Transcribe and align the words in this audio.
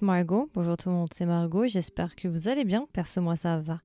Margot. 0.00 0.48
Bonjour 0.54 0.76
tout 0.76 0.88
le 0.88 0.94
monde, 0.94 1.08
c'est 1.12 1.26
Margot. 1.26 1.66
J'espère 1.66 2.16
que 2.16 2.26
vous 2.26 2.48
allez 2.48 2.64
bien. 2.64 2.86
Perso, 2.92 3.20
moi 3.20 3.36
ça 3.36 3.58
va. 3.58 3.80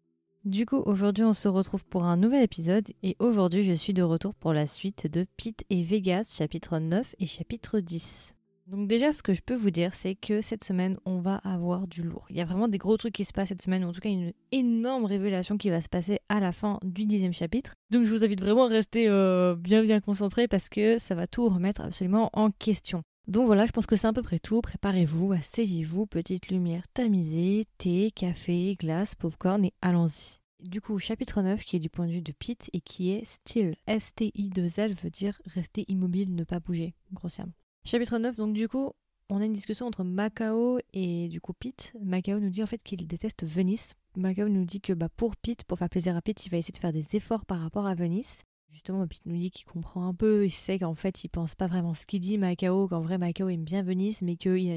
Du 0.45 0.65
coup, 0.65 0.77
aujourd'hui, 0.77 1.25
on 1.25 1.33
se 1.33 1.49
retrouve 1.49 1.85
pour 1.85 2.05
un 2.05 2.15
nouvel 2.15 2.41
épisode 2.41 2.87
et 3.03 3.17
aujourd'hui, 3.19 3.63
je 3.63 3.73
suis 3.73 3.93
de 3.93 4.01
retour 4.01 4.33
pour 4.33 4.53
la 4.53 4.65
suite 4.65 5.07
de 5.11 5.25
Pete 5.35 5.65
et 5.69 5.83
Vegas, 5.83 6.35
chapitre 6.37 6.79
9 6.79 7.15
et 7.19 7.25
chapitre 7.25 7.79
10. 7.81 8.33
Donc 8.67 8.87
déjà, 8.87 9.11
ce 9.11 9.21
que 9.21 9.33
je 9.33 9.41
peux 9.41 9.55
vous 9.55 9.69
dire, 9.69 9.93
c'est 9.93 10.15
que 10.15 10.41
cette 10.41 10.63
semaine, 10.63 10.97
on 11.05 11.19
va 11.19 11.35
avoir 11.43 11.87
du 11.87 12.01
lourd. 12.01 12.25
Il 12.29 12.37
y 12.37 12.41
a 12.41 12.45
vraiment 12.45 12.69
des 12.69 12.77
gros 12.77 12.95
trucs 12.95 13.13
qui 13.13 13.25
se 13.25 13.33
passent 13.33 13.49
cette 13.49 13.61
semaine, 13.61 13.83
en 13.83 13.91
tout 13.91 13.99
cas 13.99 14.09
une 14.09 14.33
énorme 14.53 15.05
révélation 15.05 15.57
qui 15.57 15.69
va 15.69 15.81
se 15.81 15.89
passer 15.89 16.19
à 16.29 16.39
la 16.39 16.53
fin 16.53 16.79
du 16.83 17.05
dixième 17.05 17.33
chapitre. 17.33 17.73
Donc 17.89 18.05
je 18.05 18.11
vous 18.11 18.23
invite 18.23 18.41
vraiment 18.41 18.65
à 18.65 18.69
rester 18.69 19.07
euh, 19.09 19.55
bien 19.55 19.83
bien 19.83 19.99
concentré 19.99 20.47
parce 20.47 20.69
que 20.69 20.97
ça 20.97 21.13
va 21.13 21.27
tout 21.27 21.49
remettre 21.49 21.81
absolument 21.81 22.29
en 22.33 22.51
question. 22.51 23.03
Donc 23.27 23.45
voilà, 23.45 23.65
je 23.65 23.73
pense 23.73 23.85
que 23.85 23.97
c'est 23.97 24.07
à 24.07 24.13
peu 24.13 24.23
près 24.23 24.39
tout. 24.39 24.61
Préparez-vous, 24.61 25.33
asseyez-vous, 25.33 26.05
petite 26.05 26.47
lumière 26.47 26.87
tamisée, 26.93 27.65
thé, 27.77 28.09
café, 28.09 28.77
glace, 28.79 29.15
popcorn 29.15 29.65
et 29.65 29.73
allons-y. 29.81 30.39
Du 30.63 30.79
coup, 30.79 30.97
chapitre 30.97 31.41
9 31.41 31.61
qui 31.65 31.75
est 31.75 31.79
du 31.79 31.89
point 31.89 32.07
de 32.07 32.13
vue 32.13 32.21
de 32.21 32.31
Pete 32.31 32.69
et 32.71 32.79
qui 32.79 33.11
est 33.11 33.25
still. 33.25 33.75
S-T-I-2-L 33.85 34.93
veut 35.03 35.09
dire 35.09 35.41
rester 35.45 35.83
immobile, 35.89 36.33
ne 36.33 36.45
pas 36.45 36.61
bouger, 36.61 36.95
grossièrement. 37.11 37.51
Chapitre 37.83 38.17
9, 38.17 38.37
donc 38.37 38.53
du 38.53 38.69
coup, 38.69 38.93
on 39.29 39.41
a 39.41 39.45
une 39.45 39.53
discussion 39.53 39.87
entre 39.87 40.05
Macao 40.05 40.79
et 40.93 41.27
du 41.27 41.41
coup 41.41 41.53
Pete. 41.53 41.91
Macao 42.01 42.39
nous 42.39 42.49
dit 42.49 42.63
en 42.63 42.67
fait 42.67 42.81
qu'il 42.81 43.05
déteste 43.05 43.45
Venise. 43.45 43.93
Macao 44.15 44.47
nous 44.47 44.63
dit 44.63 44.79
que 44.79 44.93
bah, 44.93 45.09
pour 45.09 45.35
Pete, 45.35 45.65
pour 45.65 45.77
faire 45.79 45.89
plaisir 45.89 46.15
à 46.15 46.21
Pete, 46.21 46.45
il 46.45 46.49
va 46.49 46.57
essayer 46.59 46.71
de 46.73 46.79
faire 46.79 46.93
des 46.93 47.17
efforts 47.17 47.45
par 47.45 47.59
rapport 47.59 47.87
à 47.87 47.93
Venise. 47.93 48.43
Justement, 48.71 49.07
Pete 49.07 49.25
nous 49.25 49.35
dit 49.35 49.49
qu'il 49.49 49.65
comprend 49.65 50.07
un 50.07 50.13
peu, 50.13 50.45
il 50.45 50.51
sait 50.51 50.77
qu'en 50.77 50.93
fait 50.93 51.23
il 51.23 51.29
pense 51.29 51.55
pas 51.55 51.67
vraiment 51.67 51.93
ce 51.93 52.05
qu'il 52.05 52.19
dit 52.19 52.37
Macao, 52.37 52.87
qu'en 52.87 53.01
vrai 53.01 53.17
Macao 53.17 53.49
aime 53.49 53.63
bien 53.63 53.81
Venise, 53.81 54.21
mais 54.21 54.35
qu'il 54.35 54.69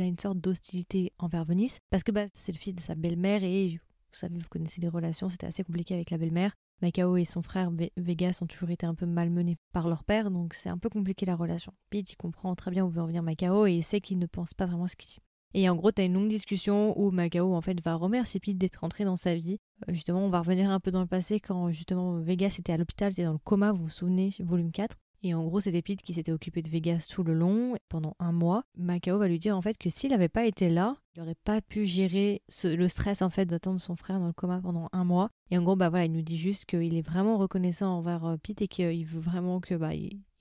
a 0.00 0.04
une, 0.04 0.18
sorte 0.18 0.38
d'hostilité 0.38 1.12
envers 1.18 1.44
Venise, 1.44 1.78
parce 1.90 2.02
que 2.02 2.12
bah, 2.12 2.26
c'est 2.34 2.52
le 2.52 2.58
fils 2.58 2.74
de 2.74 2.80
sa 2.80 2.94
belle-mère 2.94 3.42
et 3.42 3.70
vous 3.70 4.18
savez, 4.18 4.38
vous 4.38 4.48
connaissez 4.48 4.80
les 4.80 4.88
relations, 4.88 5.28
c'était 5.28 5.46
assez 5.46 5.64
compliqué 5.64 5.94
avec 5.94 6.10
la 6.10 6.18
belle-mère. 6.18 6.52
Macao 6.80 7.16
et 7.16 7.24
son 7.24 7.42
frère 7.42 7.72
Vegas 7.96 8.38
ont 8.40 8.46
toujours 8.46 8.70
été 8.70 8.86
un 8.86 8.94
peu 8.94 9.06
malmenés 9.06 9.56
par 9.72 9.88
leur 9.88 10.04
père, 10.04 10.30
donc 10.30 10.54
c'est 10.54 10.68
un 10.68 10.78
peu 10.78 10.88
compliqué 10.88 11.26
la 11.26 11.34
relation. 11.34 11.72
Pete, 11.90 12.12
il 12.12 12.16
comprend 12.16 12.54
très 12.54 12.70
bien 12.70 12.84
où 12.84 12.88
veut 12.88 13.02
en 13.02 13.06
venir 13.06 13.22
Macao 13.22 13.66
et 13.66 13.72
il 13.72 13.82
sait 13.82 14.00
qu'il 14.00 14.18
ne 14.18 14.26
pense 14.26 14.54
pas 14.54 14.66
vraiment 14.66 14.86
ce 14.86 14.94
qu'il 14.94 15.08
dit. 15.08 15.20
Et 15.54 15.68
en 15.68 15.76
gros, 15.76 15.92
t'as 15.92 16.04
une 16.04 16.14
longue 16.14 16.28
discussion 16.28 16.98
où 17.00 17.10
Macao 17.10 17.54
en 17.54 17.60
fait 17.60 17.80
va 17.82 17.94
remercier 17.94 18.40
Pete 18.40 18.58
d'être 18.58 18.76
rentré 18.76 19.04
dans 19.04 19.16
sa 19.16 19.34
vie. 19.34 19.58
Euh, 19.88 19.94
justement, 19.94 20.24
on 20.24 20.30
va 20.30 20.40
revenir 20.40 20.70
un 20.70 20.80
peu 20.80 20.90
dans 20.90 21.00
le 21.00 21.06
passé 21.06 21.40
quand 21.40 21.70
justement 21.70 22.18
Vegas 22.18 22.56
était 22.58 22.72
à 22.72 22.76
l'hôpital, 22.76 23.12
était 23.12 23.24
dans 23.24 23.32
le 23.32 23.38
coma, 23.38 23.72
vous 23.72 23.84
vous 23.84 23.88
souvenez, 23.88 24.30
volume 24.40 24.72
4. 24.72 24.96
Et 25.24 25.34
en 25.34 25.44
gros, 25.44 25.58
c'était 25.58 25.82
Pete 25.82 26.02
qui 26.02 26.14
s'était 26.14 26.30
occupé 26.30 26.62
de 26.62 26.68
Vegas 26.68 27.08
tout 27.10 27.24
le 27.24 27.34
long, 27.34 27.74
pendant 27.88 28.14
un 28.20 28.30
mois. 28.30 28.62
Macao 28.76 29.18
va 29.18 29.26
lui 29.26 29.38
dire 29.38 29.56
en 29.56 29.62
fait 29.62 29.76
que 29.76 29.90
s'il 29.90 30.10
n'avait 30.10 30.28
pas 30.28 30.46
été 30.46 30.68
là, 30.68 30.96
il 31.14 31.20
n'aurait 31.20 31.34
pas 31.34 31.60
pu 31.60 31.84
gérer 31.84 32.42
le 32.62 32.88
stress 32.88 33.22
en 33.22 33.30
fait 33.30 33.46
d'attendre 33.46 33.80
son 33.80 33.96
frère 33.96 34.20
dans 34.20 34.28
le 34.28 34.32
coma 34.32 34.60
pendant 34.60 34.88
un 34.92 35.04
mois. 35.04 35.30
Et 35.50 35.58
en 35.58 35.62
gros, 35.62 35.74
bah 35.74 35.88
voilà, 35.88 36.04
il 36.04 36.12
nous 36.12 36.22
dit 36.22 36.38
juste 36.38 36.66
qu'il 36.66 36.96
est 36.96 37.02
vraiment 37.02 37.36
reconnaissant 37.36 37.98
envers 37.98 38.24
euh, 38.24 38.36
Pete 38.36 38.62
et 38.62 38.68
qu'il 38.68 39.06
veut 39.06 39.20
vraiment 39.20 39.60
que 39.60 39.74
bah 39.74 39.94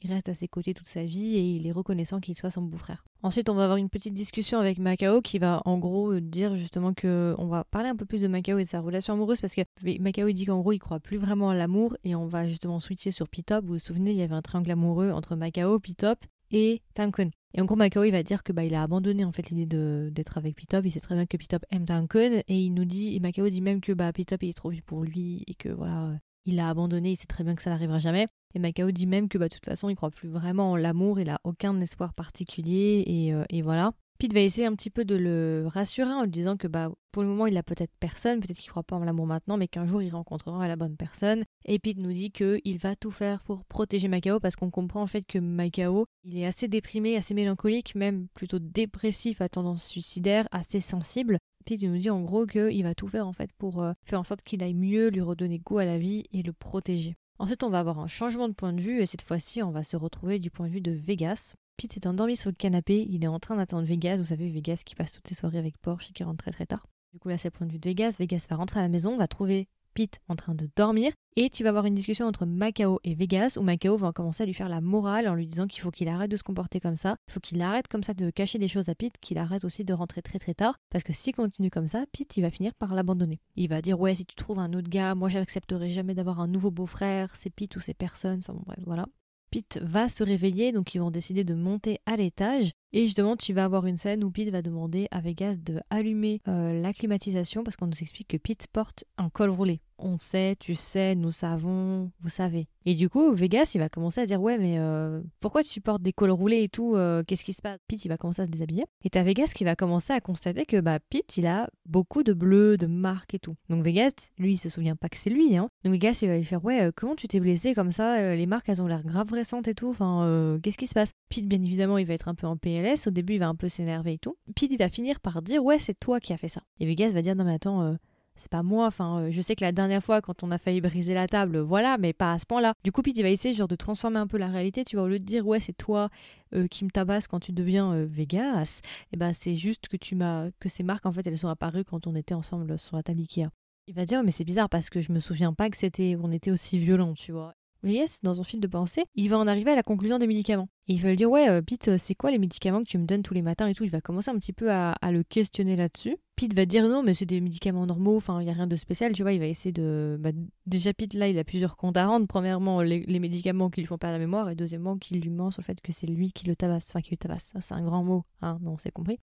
reste 0.06 0.30
à 0.30 0.34
ses 0.34 0.48
côtés 0.48 0.74
toute 0.74 0.88
sa 0.88 1.04
vie 1.04 1.36
et 1.36 1.42
il 1.42 1.66
est 1.66 1.72
reconnaissant 1.72 2.20
qu'il 2.20 2.36
soit 2.36 2.52
son 2.52 2.62
beau-frère. 2.62 3.04
Ensuite, 3.24 3.50
on 3.50 3.56
va 3.56 3.64
avoir 3.64 3.78
une 3.78 3.90
petite 3.90 4.14
discussion 4.14 4.60
avec 4.60 4.78
Macao 4.78 5.22
qui 5.22 5.40
va 5.40 5.62
en 5.66 5.78
gros 5.80 6.20
dire 6.20 6.56
justement 6.56 6.94
que 6.94 7.34
on 7.38 7.48
va 7.48 7.64
parler 7.64 7.90
un 7.90 7.96
peu 7.96 8.06
plus 8.06 8.22
de 8.22 8.28
Macao 8.28 8.60
et 8.60 8.64
de 8.64 8.68
sa 8.68 8.80
relation 8.80 9.14
amoureuse 9.14 9.42
parce 9.42 9.56
que 9.56 9.62
Macao 10.00 10.30
dit 10.32 10.46
qu'en 10.46 10.60
gros 10.60 10.72
il 10.72 10.80
croit 10.80 11.00
plus 11.00 11.18
vraiment 11.18 11.50
à 11.50 11.56
l'amour 11.56 11.98
et 12.04 12.16
on 12.16 12.28
va 12.28 12.48
justement 12.48 12.80
switcher 12.80 13.12
sur 13.12 13.28
Pitop. 13.28 13.66
Vous 13.66 13.74
vous 13.74 13.80
souvenez, 13.80 14.12
il 14.12 14.18
y 14.18 14.22
avait 14.22 14.36
un 14.36 14.42
triangle 14.42 14.72
amoureux 14.72 15.12
entre 15.12 15.36
Macao, 15.36 15.80
Pitop 15.80 16.20
et 16.52 16.82
Tankun. 16.94 17.30
Et 17.54 17.62
en 17.62 17.66
gros, 17.66 17.76
Macao, 17.76 18.04
il 18.04 18.12
va 18.12 18.24
dire 18.24 18.44
que 18.44 18.52
bah, 18.52 18.64
il 18.64 18.76
a 18.76 18.84
abandonné 18.84 19.26
en 19.26 19.32
fait 19.32 19.50
l'idée 19.50 19.66
d'être 20.12 20.38
avec 20.38 20.56
Pitop. 20.56 20.86
Il 20.86 20.92
sait 20.92 21.00
très 21.00 21.16
bien 21.16 21.26
que 21.26 21.38
Pitop 21.38 21.66
aime 21.72 21.86
Tankun 21.86 22.42
et 22.48 22.60
il 22.60 22.74
nous 22.74 22.86
dit, 22.86 23.16
et 23.16 23.20
Macao 23.20 23.50
dit 23.50 23.62
même 23.62 23.82
que 23.82 23.94
bah, 23.94 24.12
Pitop 24.14 24.44
il 24.44 24.50
est 24.50 24.54
trop 24.54 24.70
vieux 24.70 24.84
pour 24.86 25.04
lui 25.04 25.44
et 25.48 25.56
que 25.56 25.70
voilà, 25.70 26.20
il 26.48 26.60
a 26.60 26.70
abandonné. 26.70 27.12
Il 27.12 27.16
sait 27.16 27.28
très 27.28 27.44
bien 27.44 27.56
que 27.56 27.62
ça 27.62 27.70
n'arrivera 27.70 28.00
jamais. 28.00 28.28
Et 28.56 28.60
Macao 28.60 28.90
dit 28.92 29.06
même 29.06 29.30
que 29.30 29.38
bah, 29.38 29.48
de 29.48 29.54
toute 29.54 29.66
façon, 29.66 29.90
il 29.90 29.96
croit 29.96 30.10
plus 30.10 30.30
vraiment 30.30 30.72
en 30.72 30.76
l'amour. 30.76 31.20
Il 31.20 31.30
a 31.30 31.40
aucun 31.44 31.80
espoir 31.82 32.14
particulier 32.14 33.04
et, 33.06 33.34
euh, 33.34 33.44
et 33.50 33.62
voilà. 33.62 33.92
Pete 34.18 34.34
va 34.34 34.40
essayer 34.40 34.66
un 34.66 34.74
petit 34.74 34.90
peu 34.90 35.06
de 35.06 35.16
le 35.16 35.66
rassurer 35.68 36.12
en 36.12 36.24
lui 36.24 36.32
disant 36.32 36.58
que 36.58 36.68
bah 36.68 36.90
pour 37.12 37.22
le 37.22 37.30
moment 37.30 37.46
il 37.46 37.56
a 37.56 37.62
peut-être 37.62 37.92
personne, 38.00 38.40
peut-être 38.40 38.58
qu'il 38.58 38.72
croit 38.72 38.82
pas 38.82 38.96
en 38.96 39.04
l'amour 39.04 39.28
maintenant, 39.28 39.58
mais 39.58 39.68
qu'un 39.68 39.86
jour 39.86 40.02
il 40.02 40.10
rencontrera 40.10 40.68
la 40.68 40.76
bonne 40.76 40.98
personne. 40.98 41.44
Et 41.66 41.78
Pete 41.78 42.00
nous 42.00 42.14
dit 42.14 42.32
qu'il 42.32 42.80
va 42.80 42.96
tout 42.96 43.12
faire 43.12 43.44
pour 43.44 43.64
protéger 43.66 44.08
Macao 44.08 44.40
parce 44.40 44.56
qu'on 44.56 44.72
comprend 44.72 45.04
en 45.04 45.08
fait 45.08 45.22
que 45.22 45.38
Macao 45.38 46.08
il 46.24 46.40
est 46.40 46.48
assez 46.48 46.68
déprimé, 46.68 47.16
assez 47.16 47.36
mélancolique, 47.36 47.94
même 47.94 48.28
plutôt 48.34 48.58
dépressif 48.58 49.40
à 49.40 49.50
tendance 49.50 49.86
suicidaire, 49.86 50.48
assez 50.52 50.80
sensible. 50.80 51.38
Pete 51.68 51.84
nous 51.84 51.98
dit 51.98 52.10
en 52.10 52.22
gros 52.22 52.46
qu'il 52.46 52.82
va 52.84 52.96
tout 52.96 53.10
faire 53.10 53.28
en 53.28 53.34
fait 53.34 53.52
pour 53.58 53.84
euh, 53.84 53.92
faire 54.06 54.22
en 54.22 54.24
sorte 54.24 54.42
qu'il 54.42 54.64
aille 54.64 54.74
mieux, 54.74 55.10
lui 55.10 55.20
redonner 55.20 55.60
goût 55.60 55.80
à 55.80 55.86
la 55.86 56.00
vie 56.00 56.24
et 56.32 56.42
le 56.42 56.54
protéger. 56.54 57.18
Ensuite, 57.40 57.62
on 57.62 57.70
va 57.70 57.80
avoir 57.80 58.00
un 58.00 58.08
changement 58.08 58.48
de 58.48 58.54
point 58.54 58.72
de 58.72 58.80
vue 58.80 59.02
et 59.02 59.06
cette 59.06 59.22
fois-ci, 59.22 59.62
on 59.62 59.72
va 59.72 59.84
se 59.84 59.98
retrouver 59.98 60.40
du 60.40 60.50
point 60.50 60.68
de 60.68 60.72
vue 60.72 60.82
de 60.82 60.94
Vegas. 60.94 61.56
Pete 61.76 61.92
s'est 61.92 62.08
endormi 62.08 62.38
sur 62.38 62.50
le 62.50 62.56
canapé, 62.56 63.06
il 63.10 63.22
est 63.22 63.28
en 63.28 63.40
train 63.40 63.58
d'attendre 63.58 63.86
Vegas, 63.86 64.16
vous 64.16 64.24
savez 64.24 64.50
Vegas 64.50 64.82
qui 64.86 64.96
passe 64.96 65.12
toutes 65.12 65.28
ses 65.28 65.36
soirées 65.36 65.58
avec 65.58 65.78
Porsche 65.78 66.10
et 66.10 66.14
qui 66.14 66.24
rentre 66.24 66.38
très 66.38 66.52
très 66.52 66.66
tard. 66.66 66.88
Du 67.12 67.20
coup 67.20 67.28
là 67.28 67.38
c'est 67.38 67.50
le 67.50 67.58
point 67.58 67.68
de 67.68 67.74
vue 67.74 67.80
de 67.80 67.90
Vegas, 67.90 68.16
Vegas 68.18 68.48
va 68.50 68.56
rentrer 68.56 68.80
à 68.80 68.84
la 68.84 68.90
maison, 68.90 69.18
va 69.18 69.28
trouver 69.28 69.68
Pete 69.98 70.20
en 70.28 70.36
train 70.36 70.54
de 70.54 70.70
dormir 70.76 71.12
et 71.36 71.50
tu 71.50 71.64
vas 71.64 71.70
avoir 71.70 71.86
une 71.86 71.96
discussion 71.96 72.28
entre 72.28 72.46
Macao 72.46 73.00
et 73.04 73.16
Vegas 73.16 73.58
où 73.58 73.64
Macao 73.64 73.98
va 73.98 74.12
commencer 74.12 74.44
à 74.44 74.46
lui 74.46 74.54
faire 74.54 74.70
la 74.70 74.80
morale 74.80 75.28
en 75.28 75.34
lui 75.34 75.48
disant 75.48 75.66
qu'il 75.66 75.82
faut 75.82 75.90
qu'il 75.90 76.08
arrête 76.08 76.30
de 76.30 76.38
se 76.38 76.44
comporter 76.44 76.80
comme 76.80 76.96
ça, 76.96 77.16
faut 77.32 77.40
qu'il 77.40 77.60
arrête 77.64 77.88
comme 77.88 78.04
ça 78.04 78.14
de 78.14 78.30
cacher 78.30 78.60
des 78.60 78.68
choses 78.68 78.90
à 78.90 78.94
Pete, 78.94 79.18
qu'il 79.20 79.40
arrête 79.40 79.66
aussi 79.66 79.84
de 79.84 79.94
rentrer 79.96 80.22
très 80.22 80.38
très 80.38 80.54
tard 80.54 80.78
parce 80.92 81.04
que 81.04 81.14
s'il 81.14 81.34
continue 81.34 81.72
comme 81.72 81.88
ça, 81.88 82.06
Pete 82.12 82.38
il 82.38 82.42
va 82.42 82.52
finir 82.52 82.76
par 82.76 82.94
l'abandonner. 82.94 83.40
Il 83.56 83.70
va 83.70 83.82
dire 83.82 84.00
ouais 84.00 84.14
si 84.14 84.28
tu 84.28 84.36
trouves 84.36 84.60
un 84.60 84.72
autre 84.74 84.88
gars, 84.88 85.16
moi 85.16 85.30
j'accepterai 85.30 85.90
jamais 85.90 86.14
d'avoir 86.14 86.42
un 86.42 86.48
nouveau 86.48 86.70
beau-frère, 86.70 87.36
c'est 87.36 87.50
Pete 87.50 87.76
ou 87.76 87.80
c'est 87.80 87.96
personne, 87.96 88.42
enfin 88.42 88.54
bon 88.54 88.62
bref 88.68 88.80
voilà. 88.86 89.08
Pete 89.50 89.80
va 89.82 90.10
se 90.10 90.24
réveiller, 90.24 90.72
donc 90.72 90.94
ils 90.94 91.00
vont 91.00 91.12
décider 91.12 91.44
de 91.44 91.54
monter 91.54 92.00
à 92.06 92.18
l'étage. 92.18 92.72
Et 92.94 93.06
justement, 93.06 93.36
tu 93.36 93.54
vas 93.54 93.64
avoir 93.64 93.86
une 93.86 93.98
scène 93.98 94.24
où 94.24 94.32
Pete 94.32 94.50
va 94.50 94.62
demander 94.62 95.08
à 95.12 95.22
Vegas 95.22 95.56
de 95.56 95.80
allumer 95.90 96.42
euh, 96.48 96.82
la 96.82 96.94
climatisation 96.94 97.64
parce 97.64 97.78
qu'on 97.78 97.88
nous 97.88 98.02
explique 98.02 98.28
que 98.28 98.38
Pete 98.38 98.68
porte 98.68 99.06
un 99.18 99.30
col 99.30 99.50
roulé. 99.50 99.82
On 100.00 100.18
sait, 100.18 100.56
tu 100.60 100.76
sais, 100.76 101.16
nous 101.16 101.32
savons, 101.32 102.12
vous 102.20 102.30
savez. 102.30 102.68
Et 102.86 102.96
du 102.96 103.10
coup, 103.10 103.34
Vegas, 103.34 103.72
il 103.76 103.80
va 103.80 103.90
commencer 103.90 104.22
à 104.22 104.26
dire 104.26 104.42
Ouais, 104.42 104.58
mais 104.58 104.80
euh, 104.80 105.22
pourquoi 105.42 105.64
tu 105.64 105.82
portes 105.82 106.02
des 106.02 106.14
cols 106.14 106.32
roulés 106.32 106.64
et 106.64 106.70
tout 106.70 106.96
euh, 106.96 107.24
Qu'est-ce 107.28 107.44
qui 107.44 107.54
se 107.54 107.62
passe? 107.62 107.80
Pete, 107.88 108.06
il 108.06 108.08
va 108.08 108.18
commencer 108.18 108.44
à 108.44 108.46
se 108.46 108.50
déshabiller. 108.50 108.86
Et 109.04 109.10
t'as 109.10 109.24
Vegas 109.24 109.52
qui 109.54 109.64
va 109.64 109.76
commencer 109.76 110.14
à 110.14 110.22
constater 110.22 110.66
que 110.66 110.80
bah, 110.80 111.00
Pete, 111.00 111.36
il 111.38 111.48
a 111.48 111.70
beaucoup 111.86 112.24
de 112.24 112.32
bleus, 112.32 112.78
de 112.78 112.88
marques 112.88 113.34
et 113.34 113.40
tout. 113.40 113.56
Donc 113.70 113.84
Vegas, 113.84 114.30
lui, 114.38 114.54
il 114.54 114.58
se 114.58 114.70
souvient 114.70 114.96
pas 114.96 115.10
que 115.10 115.18
c'est 115.18 115.30
lui. 115.30 115.58
Hein. 115.58 115.70
Donc 115.84 115.94
Vegas, 115.94 116.20
il 116.22 116.30
va 116.30 116.38
lui 116.38 116.46
faire 116.46 116.64
Ouais, 116.64 116.92
comment 116.96 117.16
tu 117.16 117.28
t'es 117.28 117.40
blessé 117.40 117.74
comme 117.74 117.92
ça 117.92 118.36
Les 118.36 118.46
marques, 118.46 118.70
elles 118.70 118.82
ont 118.82 118.88
l'air 118.88 119.04
grave 119.04 119.32
récentes 119.34 119.68
et 119.68 119.74
tout. 119.74 119.90
Enfin, 119.90 120.60
qu'est-ce 120.64 120.78
qui 120.78 120.88
se 120.88 120.94
passe? 120.94 121.12
Pete, 121.28 121.48
bien 121.48 121.62
évidemment, 121.62 121.98
il 121.98 122.06
va 122.06 122.14
être 122.14 122.30
un 122.30 122.36
peu 122.36 122.48
en 122.48 122.56
PLS 122.56 123.08
au 123.08 123.12
début, 123.12 123.34
il 123.34 123.40
va 123.40 123.48
un 123.48 123.56
peu 123.56 123.68
s'énerver 123.68 124.14
et 124.14 124.18
tout. 124.18 124.38
Puis 124.56 124.68
il 124.72 124.78
va 124.78 124.88
finir 124.90 125.20
par 125.20 125.42
dire 125.42 125.64
Ouais, 125.64 125.80
c'est 125.80 126.00
toi 126.00 126.20
qui 126.20 126.32
as 126.32 126.38
fait 126.38 126.48
ça. 126.48 126.62
Et 126.80 126.86
Vegas 126.86 127.10
va 127.10 127.22
dire 127.22 127.36
Non, 127.36 127.44
mais 127.44 127.56
attends, 127.56 127.82
euh, 127.82 127.96
c'est 128.38 128.52
pas 128.52 128.64
moi. 128.64 128.88
Enfin, 128.88 129.20
euh, 129.20 129.32
je 129.32 129.42
sais 129.42 129.56
que 129.56 129.64
la 129.64 129.72
dernière 129.72 130.04
fois, 130.04 130.22
quand 130.22 130.44
on 130.44 130.52
a 130.52 130.58
failli 130.58 130.82
briser 130.82 131.14
la 131.14 131.28
table, 131.28 131.60
voilà, 131.60 131.98
mais 131.98 132.14
pas 132.14 132.34
à 132.34 132.40
ce 132.40 132.46
point-là. 132.46 132.74
Du 132.84 132.92
coup, 132.92 133.02
Pete, 133.02 133.18
il 133.18 133.24
va 133.24 133.30
essayer 133.30 133.54
genre 133.54 133.68
de 133.68 133.76
transformer 133.76 134.18
un 134.18 134.28
peu 134.28 134.38
la 134.38 134.48
réalité. 134.48 134.84
Tu 134.84 134.96
vois, 134.96 135.06
au 135.06 135.08
lieu 135.08 135.20
de 135.20 135.26
dire 135.26 135.46
Ouais, 135.46 135.60
c'est 135.60 135.78
toi 135.78 136.10
euh, 136.54 136.68
qui 136.68 136.86
me 136.86 136.90
tabasse 136.90 137.28
quand 137.28 137.40
tu 137.40 137.52
deviens 137.52 138.06
Vegas, 138.06 138.82
et 138.84 139.08
eh 139.14 139.18
ben 139.18 139.34
c'est 139.34 139.56
juste 139.56 139.88
que 139.88 139.98
tu 139.98 140.16
m'as 140.16 140.50
que 140.60 140.70
ces 140.70 140.84
marques, 140.84 141.06
en 141.06 141.12
fait, 141.12 141.26
elles 141.28 141.38
sont 141.38 141.48
apparues 141.50 141.84
quand 141.84 142.08
on 142.08 142.16
était 142.16 142.34
ensemble 142.34 142.80
sur 142.80 142.96
la 142.96 143.04
table 143.04 143.20
Ikea. 143.20 143.50
Il 143.88 143.94
va 143.96 144.06
dire 144.06 144.24
mais 144.24 144.32
c'est 144.32 144.44
bizarre 144.44 144.70
parce 144.70 144.90
que 144.90 145.02
je 145.02 145.12
me 145.12 145.20
souviens 145.20 145.54
pas 145.54 145.70
que 145.70 145.78
c'était 145.78 146.18
on 146.22 146.32
était 146.32 146.52
aussi 146.52 146.78
violent, 146.78 147.14
tu 147.14 147.32
vois. 147.32 147.57
Yes, 147.84 148.22
dans 148.24 148.36
son 148.36 148.44
fil 148.44 148.60
de 148.60 148.68
pensée, 148.68 149.06
il 149.16 149.30
va 149.30 149.38
en 149.38 149.48
arriver 149.48 149.72
à 149.72 149.76
la 149.76 149.84
conclusion 149.84 150.20
des 150.20 150.28
médicaments. 150.28 150.70
Et 150.88 150.94
il 150.94 151.02
va 151.02 151.10
lui 151.10 151.16
dire 151.16 151.30
Ouais, 151.30 151.50
euh, 151.50 151.62
Pete, 151.62 151.90
euh, 151.90 151.98
c'est 151.98 152.16
quoi 152.16 152.32
les 152.32 152.40
médicaments 152.40 152.84
que 152.84 152.88
tu 152.90 152.98
me 152.98 153.06
donnes 153.06 153.24
tous 153.24 153.34
les 153.34 153.42
matins 153.42 153.68
et 153.68 153.74
tout? 153.74 153.84
Il 153.84 153.92
va 153.92 154.02
commencer 154.02 154.32
un 154.32 154.38
petit 154.38 154.54
peu 154.54 154.72
à, 154.72 154.96
le 155.04 155.24
questionner 155.24 155.76
là-dessus. 155.76 156.18
Pete 156.36 156.54
va 156.54 156.66
dire 156.66 156.88
Non, 156.88 157.04
mais 157.04 157.14
c'est 157.14 157.26
des 157.26 157.42
médicaments 157.42 157.86
normaux, 157.86 158.18
enfin, 158.18 158.42
il 158.42 158.46
n'y 158.46 158.50
a 158.50 158.54
rien 158.54 158.68
de 158.68 158.76
spécial. 158.76 159.14
Tu 159.14 159.22
vois, 159.22 159.34
il 159.34 159.40
va 159.40 159.48
essayer 159.48 159.72
de. 159.72 160.18
Bah, 160.20 160.32
déjà, 160.66 160.94
Pete, 160.94 161.14
là, 161.14 161.28
il 161.28 161.38
a 161.38 161.44
plusieurs 161.44 161.78
comptes 161.78 161.98
à 161.98 162.08
rendre. 162.08 162.28
Premièrement, 162.28 162.82
les, 162.82 163.20
médicaments 163.20 163.70
qui 163.70 163.82
lui 163.82 163.88
font 163.88 163.98
perdre 163.98 164.14
la 164.14 164.20
mémoire, 164.20 164.50
et 164.50 164.56
deuxièmement, 164.56 164.98
qu'il 164.98 165.20
lui 165.20 165.30
ment 165.30 165.52
sur 165.52 165.62
le 165.62 165.66
fait 165.66 165.80
que 165.82 165.92
c'est 165.92 166.08
lui 166.08 166.32
qui 166.32 166.46
le 166.46 166.56
tabasse. 166.56 166.90
Enfin, 166.90 167.02
qui 167.02 167.12
le 167.12 167.18
tabasse. 167.18 167.54
C'est 167.60 167.74
un 167.74 167.84
grand 167.84 168.04
mot, 168.04 168.24
hein, 168.42 168.58
mais 168.62 168.70
on 168.70 168.78
s'est 168.78 168.92
compris. 168.92 169.20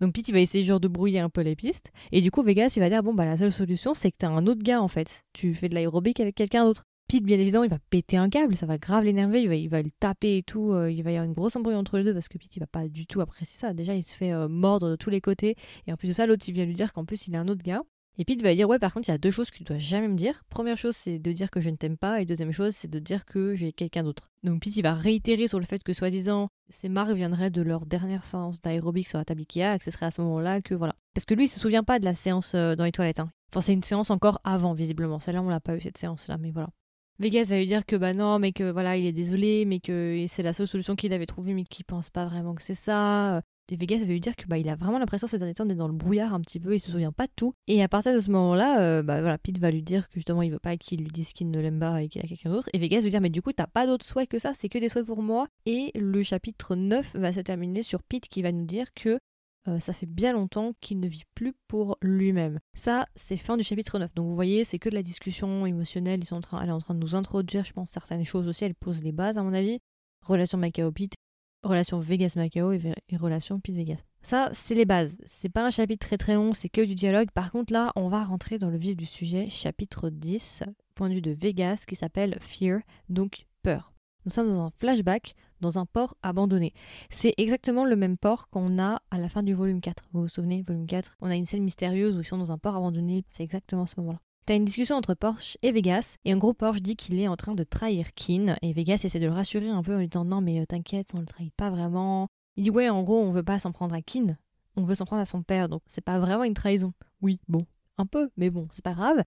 Donc 0.00 0.14
Pete, 0.14 0.28
il 0.28 0.32
va 0.32 0.40
essayer 0.40 0.64
genre 0.64 0.80
de 0.80 0.88
brouiller 0.88 1.20
un 1.20 1.28
peu 1.28 1.42
les 1.42 1.54
pistes. 1.54 1.92
Et 2.10 2.22
du 2.22 2.30
coup, 2.30 2.42
Vegas, 2.42 2.72
il 2.76 2.80
va 2.80 2.88
dire 2.88 3.02
Bon, 3.02 3.14
bah, 3.14 3.26
la 3.26 3.36
seule 3.36 3.52
solution, 3.52 3.94
c'est 3.94 4.10
que 4.10 4.16
t'as 4.18 4.28
un 4.28 4.46
autre 4.46 4.62
gars, 4.62 4.80
en 4.80 4.88
fait. 4.88 5.24
Tu 5.32 5.54
fais 5.54 5.68
de 5.68 5.74
l'aérobic 5.74 6.20
avec 6.20 6.34
quelqu'un 6.34 6.64
d'autre. 6.64 6.86
Pete, 7.10 7.24
bien 7.24 7.40
évidemment, 7.40 7.64
il 7.64 7.70
va 7.70 7.80
péter 7.90 8.16
un 8.18 8.28
câble, 8.28 8.54
ça 8.54 8.66
va 8.66 8.78
grave 8.78 9.02
l'énerver, 9.02 9.42
il 9.42 9.48
va, 9.48 9.56
il 9.56 9.68
va 9.68 9.82
le 9.82 9.90
taper 9.90 10.36
et 10.36 10.42
tout. 10.44 10.70
Euh, 10.70 10.92
il 10.92 11.02
va 11.02 11.10
y 11.10 11.16
avoir 11.16 11.26
une 11.26 11.32
grosse 11.32 11.56
embrouille 11.56 11.74
entre 11.74 11.98
les 11.98 12.04
deux 12.04 12.14
parce 12.14 12.28
que 12.28 12.38
Pete, 12.38 12.54
il 12.54 12.60
va 12.60 12.68
pas 12.68 12.86
du 12.86 13.08
tout 13.08 13.20
apprécier 13.20 13.58
ça. 13.58 13.74
Déjà, 13.74 13.96
il 13.96 14.04
se 14.04 14.14
fait 14.14 14.32
euh, 14.32 14.46
mordre 14.46 14.90
de 14.90 14.94
tous 14.94 15.10
les 15.10 15.20
côtés. 15.20 15.56
Et 15.88 15.92
en 15.92 15.96
plus 15.96 16.06
de 16.06 16.12
ça, 16.12 16.24
l'autre, 16.26 16.44
il 16.46 16.54
vient 16.54 16.64
lui 16.64 16.74
dire 16.74 16.92
qu'en 16.92 17.04
plus, 17.04 17.26
il 17.26 17.34
a 17.34 17.40
un 17.40 17.48
autre 17.48 17.64
gars. 17.64 17.82
Et 18.16 18.24
Pete 18.24 18.42
va 18.42 18.54
dire 18.54 18.68
Ouais, 18.68 18.78
par 18.78 18.94
contre, 18.94 19.08
il 19.08 19.10
y 19.10 19.14
a 19.14 19.18
deux 19.18 19.32
choses 19.32 19.50
que 19.50 19.56
tu 19.56 19.64
dois 19.64 19.80
jamais 19.80 20.06
me 20.06 20.14
dire. 20.14 20.44
Première 20.50 20.78
chose, 20.78 20.94
c'est 20.94 21.18
de 21.18 21.32
dire 21.32 21.50
que 21.50 21.60
je 21.60 21.68
ne 21.68 21.74
t'aime 21.74 21.96
pas. 21.96 22.20
Et 22.22 22.26
deuxième 22.26 22.52
chose, 22.52 22.76
c'est 22.76 22.86
de 22.88 23.00
dire 23.00 23.24
que 23.24 23.56
j'ai 23.56 23.72
quelqu'un 23.72 24.04
d'autre. 24.04 24.30
Donc 24.44 24.62
Pete, 24.62 24.76
il 24.76 24.82
va 24.82 24.94
réitérer 24.94 25.48
sur 25.48 25.58
le 25.58 25.66
fait 25.66 25.82
que, 25.82 25.92
soi-disant, 25.92 26.48
ces 26.68 26.88
marques 26.88 27.10
viendraient 27.10 27.50
de 27.50 27.62
leur 27.62 27.86
dernière 27.86 28.24
séance 28.24 28.60
d'aérobic 28.60 29.08
sur 29.08 29.18
la 29.18 29.24
table 29.24 29.40
Ikea, 29.40 29.78
que 29.78 29.84
ce 29.84 29.90
serait 29.90 30.06
à 30.06 30.10
ce 30.12 30.22
moment-là 30.22 30.60
que 30.60 30.76
voilà. 30.76 30.94
Parce 31.14 31.24
que 31.24 31.34
lui, 31.34 31.46
il 31.46 31.48
se 31.48 31.58
souvient 31.58 31.82
pas 31.82 31.98
de 31.98 32.04
la 32.04 32.14
séance 32.14 32.52
euh, 32.54 32.76
dans 32.76 32.84
les 32.84 32.92
toilettes. 32.92 33.18
Hein. 33.18 33.30
Enfin, 33.52 33.62
c'est 33.62 33.72
une 33.72 33.82
séance 33.82 34.10
encore 34.12 34.40
avant, 34.44 34.74
visiblement. 34.74 35.18
Celle-là, 35.18 35.42
on 35.42 35.48
l'a 35.48 35.58
pas 35.58 35.76
eu 35.76 35.80
cette 35.80 35.98
séance-là, 35.98 36.38
mais 36.38 36.52
voilà. 36.52 36.68
Vegas 37.20 37.48
va 37.50 37.58
lui 37.58 37.66
dire 37.66 37.84
que 37.84 37.96
bah 37.96 38.14
non, 38.14 38.38
mais 38.38 38.52
que 38.52 38.70
voilà, 38.70 38.96
il 38.96 39.04
est 39.04 39.12
désolé, 39.12 39.66
mais 39.66 39.78
que 39.78 40.24
c'est 40.26 40.42
la 40.42 40.54
seule 40.54 40.66
solution 40.66 40.96
qu'il 40.96 41.12
avait 41.12 41.26
trouvée, 41.26 41.52
mais 41.52 41.64
qu'il 41.64 41.84
pense 41.84 42.08
pas 42.08 42.24
vraiment 42.24 42.54
que 42.54 42.62
c'est 42.62 42.74
ça. 42.74 43.42
Et 43.70 43.76
Vegas 43.76 43.98
va 43.98 44.06
lui 44.06 44.20
dire 44.20 44.34
que 44.34 44.46
bah 44.46 44.56
il 44.56 44.68
a 44.68 44.74
vraiment 44.74 44.98
l'impression 44.98 45.28
ces 45.28 45.38
derniers 45.38 45.54
temps 45.54 45.66
d'être 45.66 45.76
dans 45.76 45.86
le 45.86 45.94
brouillard 45.94 46.34
un 46.34 46.40
petit 46.40 46.58
peu, 46.58 46.74
il 46.74 46.80
se 46.80 46.90
souvient 46.90 47.12
pas 47.12 47.26
de 47.26 47.32
tout. 47.36 47.54
Et 47.68 47.82
à 47.82 47.88
partir 47.88 48.14
de 48.14 48.20
ce 48.20 48.30
moment-là, 48.30 48.80
euh, 48.80 49.02
bah 49.02 49.20
voilà, 49.20 49.36
Pete 49.36 49.58
va 49.58 49.70
lui 49.70 49.82
dire 49.82 50.08
que 50.08 50.14
justement 50.14 50.42
il 50.42 50.50
veut 50.50 50.58
pas 50.58 50.76
qu'il 50.78 51.00
lui 51.00 51.10
dise 51.10 51.32
qu'il 51.32 51.50
ne 51.50 51.60
l'aime 51.60 51.78
pas 51.78 52.02
et 52.02 52.08
qu'il 52.08 52.20
a 52.20 52.26
quelqu'un 52.26 52.50
d'autre. 52.50 52.68
Et 52.72 52.78
Vegas 52.78 52.98
va 52.98 53.04
lui 53.04 53.10
dire 53.10 53.20
mais 53.20 53.30
du 53.30 53.42
coup 53.42 53.52
t'as 53.52 53.66
pas 53.68 53.86
d'autres 53.86 54.06
souhaits 54.06 54.28
que 54.28 54.38
ça, 54.38 54.52
c'est 54.54 54.68
que 54.68 54.78
des 54.78 54.88
souhaits 54.88 55.04
pour 55.04 55.22
moi. 55.22 55.46
Et 55.66 55.92
le 55.94 56.22
chapitre 56.22 56.74
9 56.74 57.16
va 57.16 57.32
se 57.32 57.40
terminer 57.40 57.82
sur 57.82 58.02
Pete 58.02 58.28
qui 58.28 58.42
va 58.42 58.50
nous 58.50 58.64
dire 58.64 58.92
que 58.94 59.20
euh, 59.68 59.78
ça 59.78 59.92
fait 59.92 60.06
bien 60.06 60.32
longtemps 60.32 60.72
qu'il 60.80 61.00
ne 61.00 61.08
vit 61.08 61.24
plus 61.34 61.52
pour 61.68 61.98
lui-même. 62.00 62.60
Ça, 62.74 63.06
c'est 63.14 63.36
fin 63.36 63.56
du 63.56 63.62
chapitre 63.62 63.98
9. 63.98 64.14
Donc 64.14 64.26
vous 64.26 64.34
voyez, 64.34 64.64
c'est 64.64 64.78
que 64.78 64.88
de 64.88 64.94
la 64.94 65.02
discussion 65.02 65.66
émotionnelle. 65.66 66.20
Ils 66.20 66.26
sont 66.26 66.36
en 66.36 66.40
train, 66.40 66.62
elle 66.62 66.70
est 66.70 66.72
en 66.72 66.80
train 66.80 66.94
de 66.94 67.00
nous 67.00 67.14
introduire, 67.14 67.64
je 67.64 67.72
pense, 67.72 67.90
certaines 67.90 68.24
choses 68.24 68.48
aussi. 68.48 68.64
Elle 68.64 68.74
pose 68.74 69.02
les 69.02 69.12
bases, 69.12 69.38
à 69.38 69.42
mon 69.42 69.52
avis. 69.52 69.78
Relation 70.22 70.58
Macao-Pete, 70.58 71.14
relation 71.62 71.98
Vegas-Macao 71.98 72.72
et, 72.72 72.94
et, 73.08 73.16
relation 73.16 73.60
Pete-Vegas. 73.60 73.98
Ça, 74.22 74.50
c'est 74.52 74.74
les 74.74 74.84
bases. 74.84 75.16
C'est 75.24 75.48
pas 75.48 75.64
un 75.64 75.70
chapitre 75.70 76.06
très 76.06 76.18
très 76.18 76.34
long, 76.34 76.52
c'est 76.52 76.68
que 76.68 76.82
du 76.82 76.94
dialogue. 76.94 77.30
Par 77.30 77.50
contre, 77.50 77.72
là, 77.72 77.92
on 77.96 78.08
va 78.08 78.24
rentrer 78.24 78.58
dans 78.58 78.70
le 78.70 78.76
vif 78.76 78.96
du 78.96 79.06
sujet, 79.06 79.48
chapitre 79.48 80.10
10, 80.10 80.64
point 80.94 81.08
de 81.08 81.14
vue 81.14 81.22
de 81.22 81.32
Vegas, 81.32 81.84
qui 81.86 81.96
s'appelle 81.96 82.36
Fear, 82.40 82.80
donc 83.08 83.46
peur. 83.62 83.92
Nous 84.24 84.30
sommes 84.30 84.48
dans 84.48 84.64
un 84.64 84.70
flashback 84.70 85.34
dans 85.60 85.78
un 85.78 85.86
port 85.86 86.16
abandonné. 86.22 86.72
C'est 87.10 87.34
exactement 87.36 87.84
le 87.84 87.96
même 87.96 88.16
port 88.16 88.48
qu'on 88.48 88.78
a 88.78 89.00
à 89.10 89.18
la 89.18 89.28
fin 89.28 89.42
du 89.42 89.54
volume 89.54 89.80
4. 89.80 90.04
Vous 90.12 90.22
vous 90.22 90.28
souvenez, 90.28 90.62
volume 90.62 90.86
4, 90.86 91.16
on 91.20 91.30
a 91.30 91.36
une 91.36 91.46
scène 91.46 91.62
mystérieuse 91.62 92.16
où 92.16 92.20
ils 92.20 92.26
sont 92.26 92.38
dans 92.38 92.52
un 92.52 92.58
port 92.58 92.76
abandonné. 92.76 93.24
C'est 93.28 93.42
exactement 93.42 93.86
ce 93.86 93.94
moment-là. 93.98 94.20
T'as 94.46 94.56
une 94.56 94.64
discussion 94.64 94.96
entre 94.96 95.14
Porsche 95.14 95.58
et 95.62 95.70
Vegas, 95.70 96.16
et 96.24 96.34
en 96.34 96.38
gros 96.38 96.54
Porsche 96.54 96.80
dit 96.80 96.96
qu'il 96.96 97.20
est 97.20 97.28
en 97.28 97.36
train 97.36 97.54
de 97.54 97.62
trahir 97.62 98.14
Keen, 98.14 98.56
et 98.62 98.72
Vegas 98.72 99.02
essaie 99.04 99.20
de 99.20 99.26
le 99.26 99.32
rassurer 99.32 99.68
un 99.68 99.82
peu 99.82 99.94
en 99.94 99.98
lui 99.98 100.08
disant 100.08 100.24
non 100.24 100.40
mais 100.40 100.60
euh, 100.60 100.66
t'inquiète, 100.66 101.10
on 101.14 101.20
le 101.20 101.26
trahit 101.26 101.54
pas 101.54 101.70
vraiment. 101.70 102.26
Il 102.56 102.64
dit 102.64 102.70
ouais 102.70 102.88
en 102.88 103.02
gros 103.02 103.20
on 103.20 103.30
veut 103.30 103.42
pas 103.42 103.58
s'en 103.58 103.70
prendre 103.70 103.94
à 103.94 104.02
Keen, 104.02 104.38
on 104.76 104.82
veut 104.82 104.94
s'en 104.94 105.04
prendre 105.04 105.22
à 105.22 105.26
son 105.26 105.42
père, 105.42 105.68
donc 105.68 105.82
c'est 105.86 106.00
pas 106.00 106.18
vraiment 106.18 106.44
une 106.44 106.54
trahison. 106.54 106.92
Oui, 107.20 107.38
bon, 107.48 107.66
un 107.98 108.06
peu, 108.06 108.30
mais 108.36 108.50
bon, 108.50 108.66
c'est 108.72 108.84
pas 108.84 108.94
grave. 108.94 109.22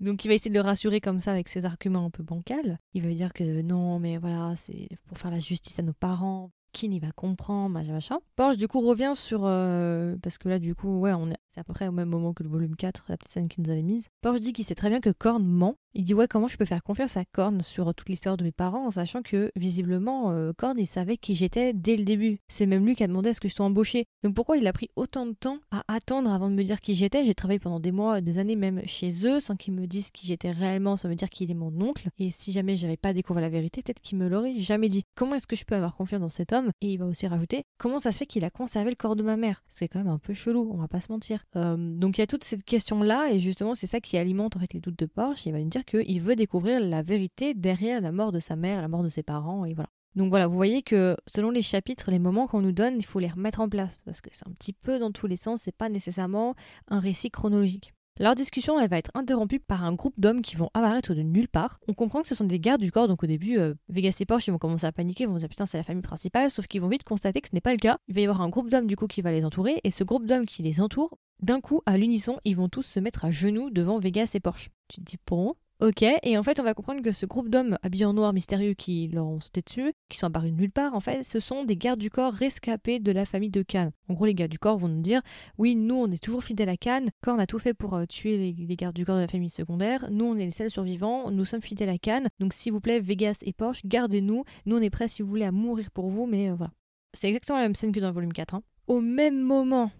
Donc 0.00 0.24
il 0.24 0.28
va 0.28 0.34
essayer 0.34 0.50
de 0.50 0.54
le 0.54 0.60
rassurer 0.60 1.00
comme 1.00 1.20
ça 1.20 1.32
avec 1.32 1.48
ses 1.48 1.64
arguments 1.64 2.04
un 2.06 2.10
peu 2.10 2.22
bancals. 2.22 2.78
Il 2.94 3.02
va 3.02 3.08
lui 3.08 3.14
dire 3.14 3.32
que 3.32 3.62
non, 3.62 3.98
mais 3.98 4.16
voilà, 4.18 4.54
c'est 4.56 4.88
pour 5.06 5.18
faire 5.18 5.30
la 5.30 5.40
justice 5.40 5.78
à 5.78 5.82
nos 5.82 5.92
parents. 5.92 6.50
Kin 6.72 6.90
il 6.92 7.00
va 7.00 7.12
comprendre, 7.12 7.70
machin, 7.70 7.92
machin. 7.92 8.18
Porsche 8.36 8.58
du 8.58 8.68
coup 8.68 8.80
revient 8.80 9.12
sur 9.14 9.40
euh, 9.44 10.16
parce 10.22 10.36
que 10.36 10.50
là 10.50 10.58
du 10.58 10.74
coup 10.74 10.98
ouais 10.98 11.14
on 11.14 11.30
est 11.30 11.38
c'est 11.50 11.60
à 11.60 11.64
peu 11.64 11.72
près 11.72 11.88
au 11.88 11.92
même 11.92 12.10
moment 12.10 12.34
que 12.34 12.42
le 12.42 12.50
volume 12.50 12.76
4, 12.76 13.06
la 13.08 13.16
petite 13.16 13.32
scène 13.32 13.48
qu'il 13.48 13.64
nous 13.64 13.70
avait 13.70 13.82
mise. 13.82 14.08
Porsche 14.20 14.40
dit 14.40 14.52
qu'il 14.52 14.64
sait 14.64 14.74
très 14.74 14.90
bien 14.90 15.00
que 15.00 15.10
Korn 15.10 15.42
ment. 15.42 15.76
Il 15.94 16.04
dit 16.04 16.14
ouais 16.14 16.28
comment 16.28 16.46
je 16.46 16.56
peux 16.56 16.64
faire 16.64 16.82
confiance 16.82 17.16
à 17.16 17.24
Korn 17.24 17.62
sur 17.62 17.94
toute 17.94 18.08
l'histoire 18.08 18.36
de 18.36 18.44
mes 18.44 18.52
parents 18.52 18.86
en 18.86 18.90
sachant 18.90 19.22
que 19.22 19.50
visiblement 19.56 20.30
euh, 20.30 20.52
Korn 20.56 20.78
il 20.78 20.86
savait 20.86 21.16
qui 21.16 21.34
j'étais 21.34 21.72
dès 21.72 21.96
le 21.96 22.04
début. 22.04 22.40
C'est 22.48 22.66
même 22.66 22.84
lui 22.84 22.94
qui 22.94 23.04
a 23.04 23.06
demandé 23.06 23.30
à 23.30 23.34
ce 23.34 23.40
que 23.40 23.48
je 23.48 23.54
sois 23.54 23.66
embauché. 23.66 24.04
Donc 24.22 24.34
pourquoi 24.34 24.58
il 24.58 24.66
a 24.66 24.72
pris 24.72 24.90
autant 24.96 25.26
de 25.26 25.32
temps 25.32 25.58
à 25.70 25.82
attendre 25.88 26.30
avant 26.30 26.50
de 26.50 26.54
me 26.54 26.62
dire 26.62 26.80
qui 26.80 26.94
j'étais? 26.94 27.24
J'ai 27.24 27.34
travaillé 27.34 27.58
pendant 27.58 27.80
des 27.80 27.92
mois, 27.92 28.20
des 28.20 28.38
années 28.38 28.56
même 28.56 28.82
chez 28.86 29.26
eux 29.26 29.40
sans 29.40 29.56
qu'ils 29.56 29.74
me 29.74 29.86
disent 29.86 30.10
qui 30.10 30.26
j'étais 30.26 30.50
réellement. 30.50 30.96
Ça 30.96 31.08
veut 31.08 31.14
dire 31.14 31.30
qu'il 31.30 31.50
est 31.50 31.54
mon 31.54 31.72
oncle. 31.80 32.08
Et 32.18 32.30
si 32.30 32.52
jamais 32.52 32.76
j'avais 32.76 32.96
pas 32.96 33.12
découvert 33.12 33.40
la 33.40 33.48
vérité, 33.48 33.82
peut-être 33.82 34.00
qu'il 34.00 34.18
me 34.18 34.28
l'aurait 34.28 34.58
jamais 34.58 34.88
dit. 34.88 35.04
Comment 35.14 35.36
est-ce 35.36 35.46
que 35.46 35.56
je 35.56 35.64
peux 35.64 35.74
avoir 35.74 35.96
confiance 35.96 36.20
dans 36.20 36.28
cet 36.28 36.52
homme? 36.52 36.70
Et 36.80 36.92
il 36.92 36.98
va 36.98 37.06
aussi 37.06 37.26
rajouter 37.26 37.64
comment 37.78 37.98
ça 37.98 38.12
se 38.12 38.18
fait 38.18 38.26
qu'il 38.26 38.44
a 38.44 38.50
conservé 38.50 38.90
le 38.90 38.96
corps 38.96 39.16
de 39.16 39.22
ma 39.22 39.36
mère? 39.36 39.62
C'est 39.68 39.88
quand 39.88 39.98
même 39.98 40.08
un 40.08 40.18
peu 40.18 40.34
chelou, 40.34 40.70
on 40.72 40.76
va 40.76 40.88
pas 40.88 41.00
se 41.00 41.10
mentir. 41.10 41.44
Euh, 41.56 41.76
donc 41.76 42.18
il 42.18 42.20
y 42.20 42.24
a 42.24 42.26
toute 42.26 42.44
cette 42.44 42.64
question 42.64 43.02
là 43.02 43.30
et 43.32 43.40
justement 43.40 43.74
c'est 43.74 43.86
ça 43.86 44.00
qui 44.00 44.18
alimente 44.18 44.56
en 44.56 44.60
fait 44.60 44.74
les 44.74 44.80
doutes 44.80 44.98
de 44.98 45.06
Porsche. 45.06 45.46
Il 45.46 45.52
va 45.52 45.60
nous 45.60 45.68
dire 45.68 45.77
qu'il 45.84 46.20
veut 46.20 46.36
découvrir 46.36 46.80
la 46.80 47.02
vérité 47.02 47.54
derrière 47.54 48.00
la 48.00 48.12
mort 48.12 48.32
de 48.32 48.40
sa 48.40 48.56
mère, 48.56 48.80
la 48.80 48.88
mort 48.88 49.02
de 49.02 49.08
ses 49.08 49.22
parents 49.22 49.64
et 49.64 49.74
voilà. 49.74 49.88
Donc 50.14 50.30
voilà, 50.30 50.48
vous 50.48 50.56
voyez 50.56 50.82
que 50.82 51.16
selon 51.32 51.50
les 51.50 51.62
chapitres, 51.62 52.10
les 52.10 52.18
moments 52.18 52.46
qu'on 52.46 52.60
nous 52.60 52.72
donne, 52.72 52.96
il 52.96 53.06
faut 53.06 53.20
les 53.20 53.28
remettre 53.28 53.60
en 53.60 53.68
place 53.68 54.00
parce 54.04 54.20
que 54.20 54.30
c'est 54.32 54.48
un 54.48 54.52
petit 54.52 54.72
peu 54.72 54.98
dans 54.98 55.12
tous 55.12 55.26
les 55.26 55.36
sens, 55.36 55.62
c'est 55.62 55.76
pas 55.76 55.88
nécessairement 55.88 56.54
un 56.88 56.98
récit 56.98 57.30
chronologique. 57.30 57.92
Leur 58.20 58.34
discussion, 58.34 58.80
elle 58.80 58.90
va 58.90 58.98
être 58.98 59.12
interrompue 59.14 59.60
par 59.60 59.84
un 59.84 59.92
groupe 59.92 60.18
d'hommes 60.18 60.42
qui 60.42 60.56
vont 60.56 60.70
apparaître 60.74 61.14
de 61.14 61.22
nulle 61.22 61.46
part. 61.46 61.78
On 61.86 61.94
comprend 61.94 62.22
que 62.22 62.26
ce 62.26 62.34
sont 62.34 62.44
des 62.44 62.58
gardes 62.58 62.80
du 62.80 62.90
corps, 62.90 63.06
donc 63.06 63.22
au 63.22 63.28
début, 63.28 63.58
euh, 63.58 63.74
Vegas 63.88 64.16
et 64.18 64.24
Porsche, 64.24 64.48
ils 64.48 64.50
vont 64.50 64.58
commencer 64.58 64.86
à 64.86 64.92
paniquer, 64.92 65.22
ils 65.22 65.28
vont 65.28 65.36
se 65.36 65.42
dire 65.42 65.48
putain, 65.48 65.66
c'est 65.66 65.78
la 65.78 65.84
famille 65.84 66.02
principale, 66.02 66.50
sauf 66.50 66.66
qu'ils 66.66 66.80
vont 66.80 66.88
vite 66.88 67.04
constater 67.04 67.40
que 67.40 67.48
ce 67.48 67.54
n'est 67.54 67.60
pas 67.60 67.70
le 67.70 67.76
cas. 67.76 67.98
Il 68.08 68.16
va 68.16 68.20
y 68.20 68.24
avoir 68.24 68.40
un 68.40 68.48
groupe 68.48 68.70
d'hommes 68.70 68.88
du 68.88 68.96
coup 68.96 69.06
qui 69.06 69.22
va 69.22 69.30
les 69.30 69.44
entourer, 69.44 69.80
et 69.84 69.92
ce 69.92 70.02
groupe 70.02 70.26
d'hommes 70.26 70.46
qui 70.46 70.64
les 70.64 70.80
entoure, 70.80 71.16
d'un 71.42 71.60
coup, 71.60 71.80
à 71.86 71.96
l'unisson, 71.96 72.40
ils 72.44 72.56
vont 72.56 72.68
tous 72.68 72.82
se 72.82 72.98
mettre 72.98 73.24
à 73.24 73.30
genoux 73.30 73.70
devant 73.70 74.00
Vegas 74.00 74.32
et 74.34 74.40
Porsche. 74.40 74.70
Tu 74.88 75.00
te 75.00 75.04
dis 75.04 75.18
bon, 75.24 75.54
Ok, 75.80 76.02
et 76.02 76.36
en 76.36 76.42
fait, 76.42 76.58
on 76.58 76.64
va 76.64 76.74
comprendre 76.74 77.02
que 77.02 77.12
ce 77.12 77.24
groupe 77.24 77.48
d'hommes 77.48 77.78
habillés 77.84 78.04
en 78.04 78.12
noir 78.12 78.32
mystérieux 78.32 78.74
qui 78.74 79.06
leur 79.06 79.26
ont 79.26 79.38
sauté 79.38 79.62
dessus, 79.62 79.92
qui 80.08 80.18
sont 80.18 80.26
apparus 80.26 80.52
nulle 80.52 80.72
part, 80.72 80.92
en 80.92 80.98
fait, 80.98 81.22
ce 81.22 81.38
sont 81.38 81.64
des 81.64 81.76
gardes 81.76 82.00
du 82.00 82.10
corps 82.10 82.32
rescapés 82.32 82.98
de 82.98 83.12
la 83.12 83.24
famille 83.24 83.50
de 83.50 83.62
Khan. 83.62 83.92
En 84.08 84.14
gros, 84.14 84.26
les 84.26 84.34
gardes 84.34 84.50
du 84.50 84.58
corps 84.58 84.76
vont 84.76 84.88
nous 84.88 85.02
dire 85.02 85.22
Oui, 85.56 85.76
nous, 85.76 85.94
on 85.94 86.10
est 86.10 86.20
toujours 86.20 86.42
fidèles 86.42 86.68
à 86.68 86.76
Khan. 86.76 87.06
Khan 87.22 87.38
a 87.38 87.46
tout 87.46 87.60
fait 87.60 87.74
pour 87.74 87.94
euh, 87.94 88.06
tuer 88.06 88.52
les, 88.52 88.76
gardes 88.76 88.96
du 88.96 89.04
corps 89.04 89.14
de 89.14 89.20
la 89.20 89.28
famille 89.28 89.50
secondaire. 89.50 90.08
Nous, 90.10 90.24
on 90.24 90.36
est 90.36 90.46
les 90.46 90.50
seuls 90.50 90.68
survivants. 90.68 91.30
Nous 91.30 91.44
sommes 91.44 91.62
fidèles 91.62 91.90
à 91.90 91.98
Khan. 91.98 92.24
Donc, 92.40 92.54
s'il 92.54 92.72
vous 92.72 92.80
plaît, 92.80 92.98
Vegas 92.98 93.38
et 93.42 93.52
Porsche, 93.52 93.82
gardez-nous. 93.84 94.42
Nous, 94.66 94.76
on 94.76 94.82
est 94.82 94.90
prêts, 94.90 95.06
si 95.06 95.22
vous 95.22 95.28
voulez, 95.28 95.44
à 95.44 95.52
mourir 95.52 95.92
pour 95.92 96.08
vous, 96.08 96.26
mais 96.26 96.50
euh, 96.50 96.56
voilà. 96.56 96.72
C'est 97.12 97.28
exactement 97.28 97.58
la 97.58 97.64
même 97.64 97.76
scène 97.76 97.92
que 97.92 98.00
dans 98.00 98.08
le 98.08 98.14
volume 98.14 98.32
4. 98.32 98.54
Hein. 98.54 98.62
Au 98.88 99.00
même 99.00 99.40
moment 99.40 99.92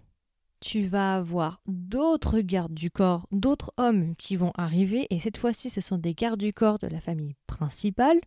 tu 0.59 0.83
vas 0.83 1.15
avoir 1.15 1.61
d'autres 1.67 2.39
gardes 2.41 2.73
du 2.73 2.91
corps, 2.91 3.27
d'autres 3.31 3.71
hommes 3.77 4.15
qui 4.17 4.35
vont 4.35 4.51
arriver, 4.55 5.07
et 5.09 5.19
cette 5.19 5.37
fois-ci, 5.37 5.69
ce 5.69 5.81
sont 5.81 5.97
des 5.97 6.13
gardes 6.13 6.39
du 6.39 6.53
corps 6.53 6.79
de 6.79 6.87
la 6.87 6.99
famille 7.01 7.35
principale. 7.47 8.19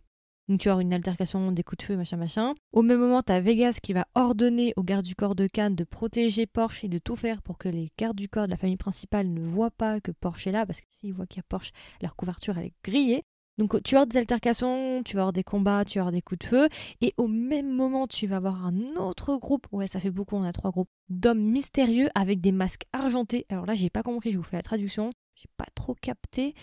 Donc 0.48 0.60
tu 0.60 0.68
vas 0.68 0.72
avoir 0.72 0.80
une 0.80 0.92
altercation, 0.92 1.52
des 1.52 1.62
coups 1.62 1.78
de 1.78 1.84
feu, 1.84 1.96
machin, 1.96 2.16
machin. 2.16 2.54
Au 2.72 2.82
même 2.82 2.98
moment, 2.98 3.22
tu 3.22 3.32
as 3.32 3.40
Vegas 3.40 3.78
qui 3.80 3.92
va 3.92 4.08
ordonner 4.14 4.72
aux 4.76 4.82
gardes 4.82 5.06
du 5.06 5.14
corps 5.14 5.36
de 5.36 5.46
Cannes 5.46 5.76
de 5.76 5.84
protéger 5.84 6.46
Porsche 6.46 6.84
et 6.84 6.88
de 6.88 6.98
tout 6.98 7.16
faire 7.16 7.42
pour 7.42 7.58
que 7.58 7.68
les 7.68 7.90
gardes 7.96 8.16
du 8.16 8.28
corps 8.28 8.46
de 8.46 8.50
la 8.50 8.56
famille 8.56 8.76
principale 8.76 9.28
ne 9.28 9.40
voient 9.40 9.70
pas 9.70 10.00
que 10.00 10.10
Porsche 10.10 10.48
est 10.48 10.52
là, 10.52 10.66
parce 10.66 10.80
que 10.80 10.86
s'ils 10.90 11.14
voient 11.14 11.26
qu'il 11.26 11.38
y 11.38 11.40
a 11.40 11.46
Porsche, 11.48 11.70
leur 12.00 12.16
couverture, 12.16 12.58
elle 12.58 12.66
est 12.66 12.74
grillée. 12.82 13.22
Donc 13.58 13.82
tu 13.82 13.94
vas 13.94 14.00
avoir 14.00 14.06
des 14.06 14.16
altercations, 14.16 15.02
tu 15.04 15.16
vas 15.16 15.22
avoir 15.22 15.32
des 15.32 15.44
combats, 15.44 15.84
tu 15.84 15.98
vas 15.98 16.02
avoir 16.02 16.12
des 16.12 16.22
coups 16.22 16.40
de 16.40 16.46
feu, 16.46 16.68
et 17.00 17.12
au 17.16 17.28
même 17.28 17.70
moment 17.70 18.06
tu 18.06 18.26
vas 18.26 18.36
avoir 18.36 18.64
un 18.64 18.96
autre 18.96 19.36
groupe, 19.36 19.66
ouais 19.72 19.86
ça 19.86 20.00
fait 20.00 20.10
beaucoup, 20.10 20.36
on 20.36 20.44
a 20.44 20.52
trois 20.52 20.70
groupes, 20.70 20.88
d'hommes 21.08 21.42
mystérieux 21.42 22.08
avec 22.14 22.40
des 22.40 22.52
masques 22.52 22.86
argentés. 22.92 23.46
Alors 23.50 23.66
là 23.66 23.74
j'ai 23.74 23.90
pas 23.90 24.02
compris, 24.02 24.32
je 24.32 24.38
vous 24.38 24.42
fais 24.42 24.56
la 24.56 24.62
traduction, 24.62 25.10
j'ai 25.34 25.48
pas 25.56 25.66
trop 25.74 25.94
capté, 25.94 26.54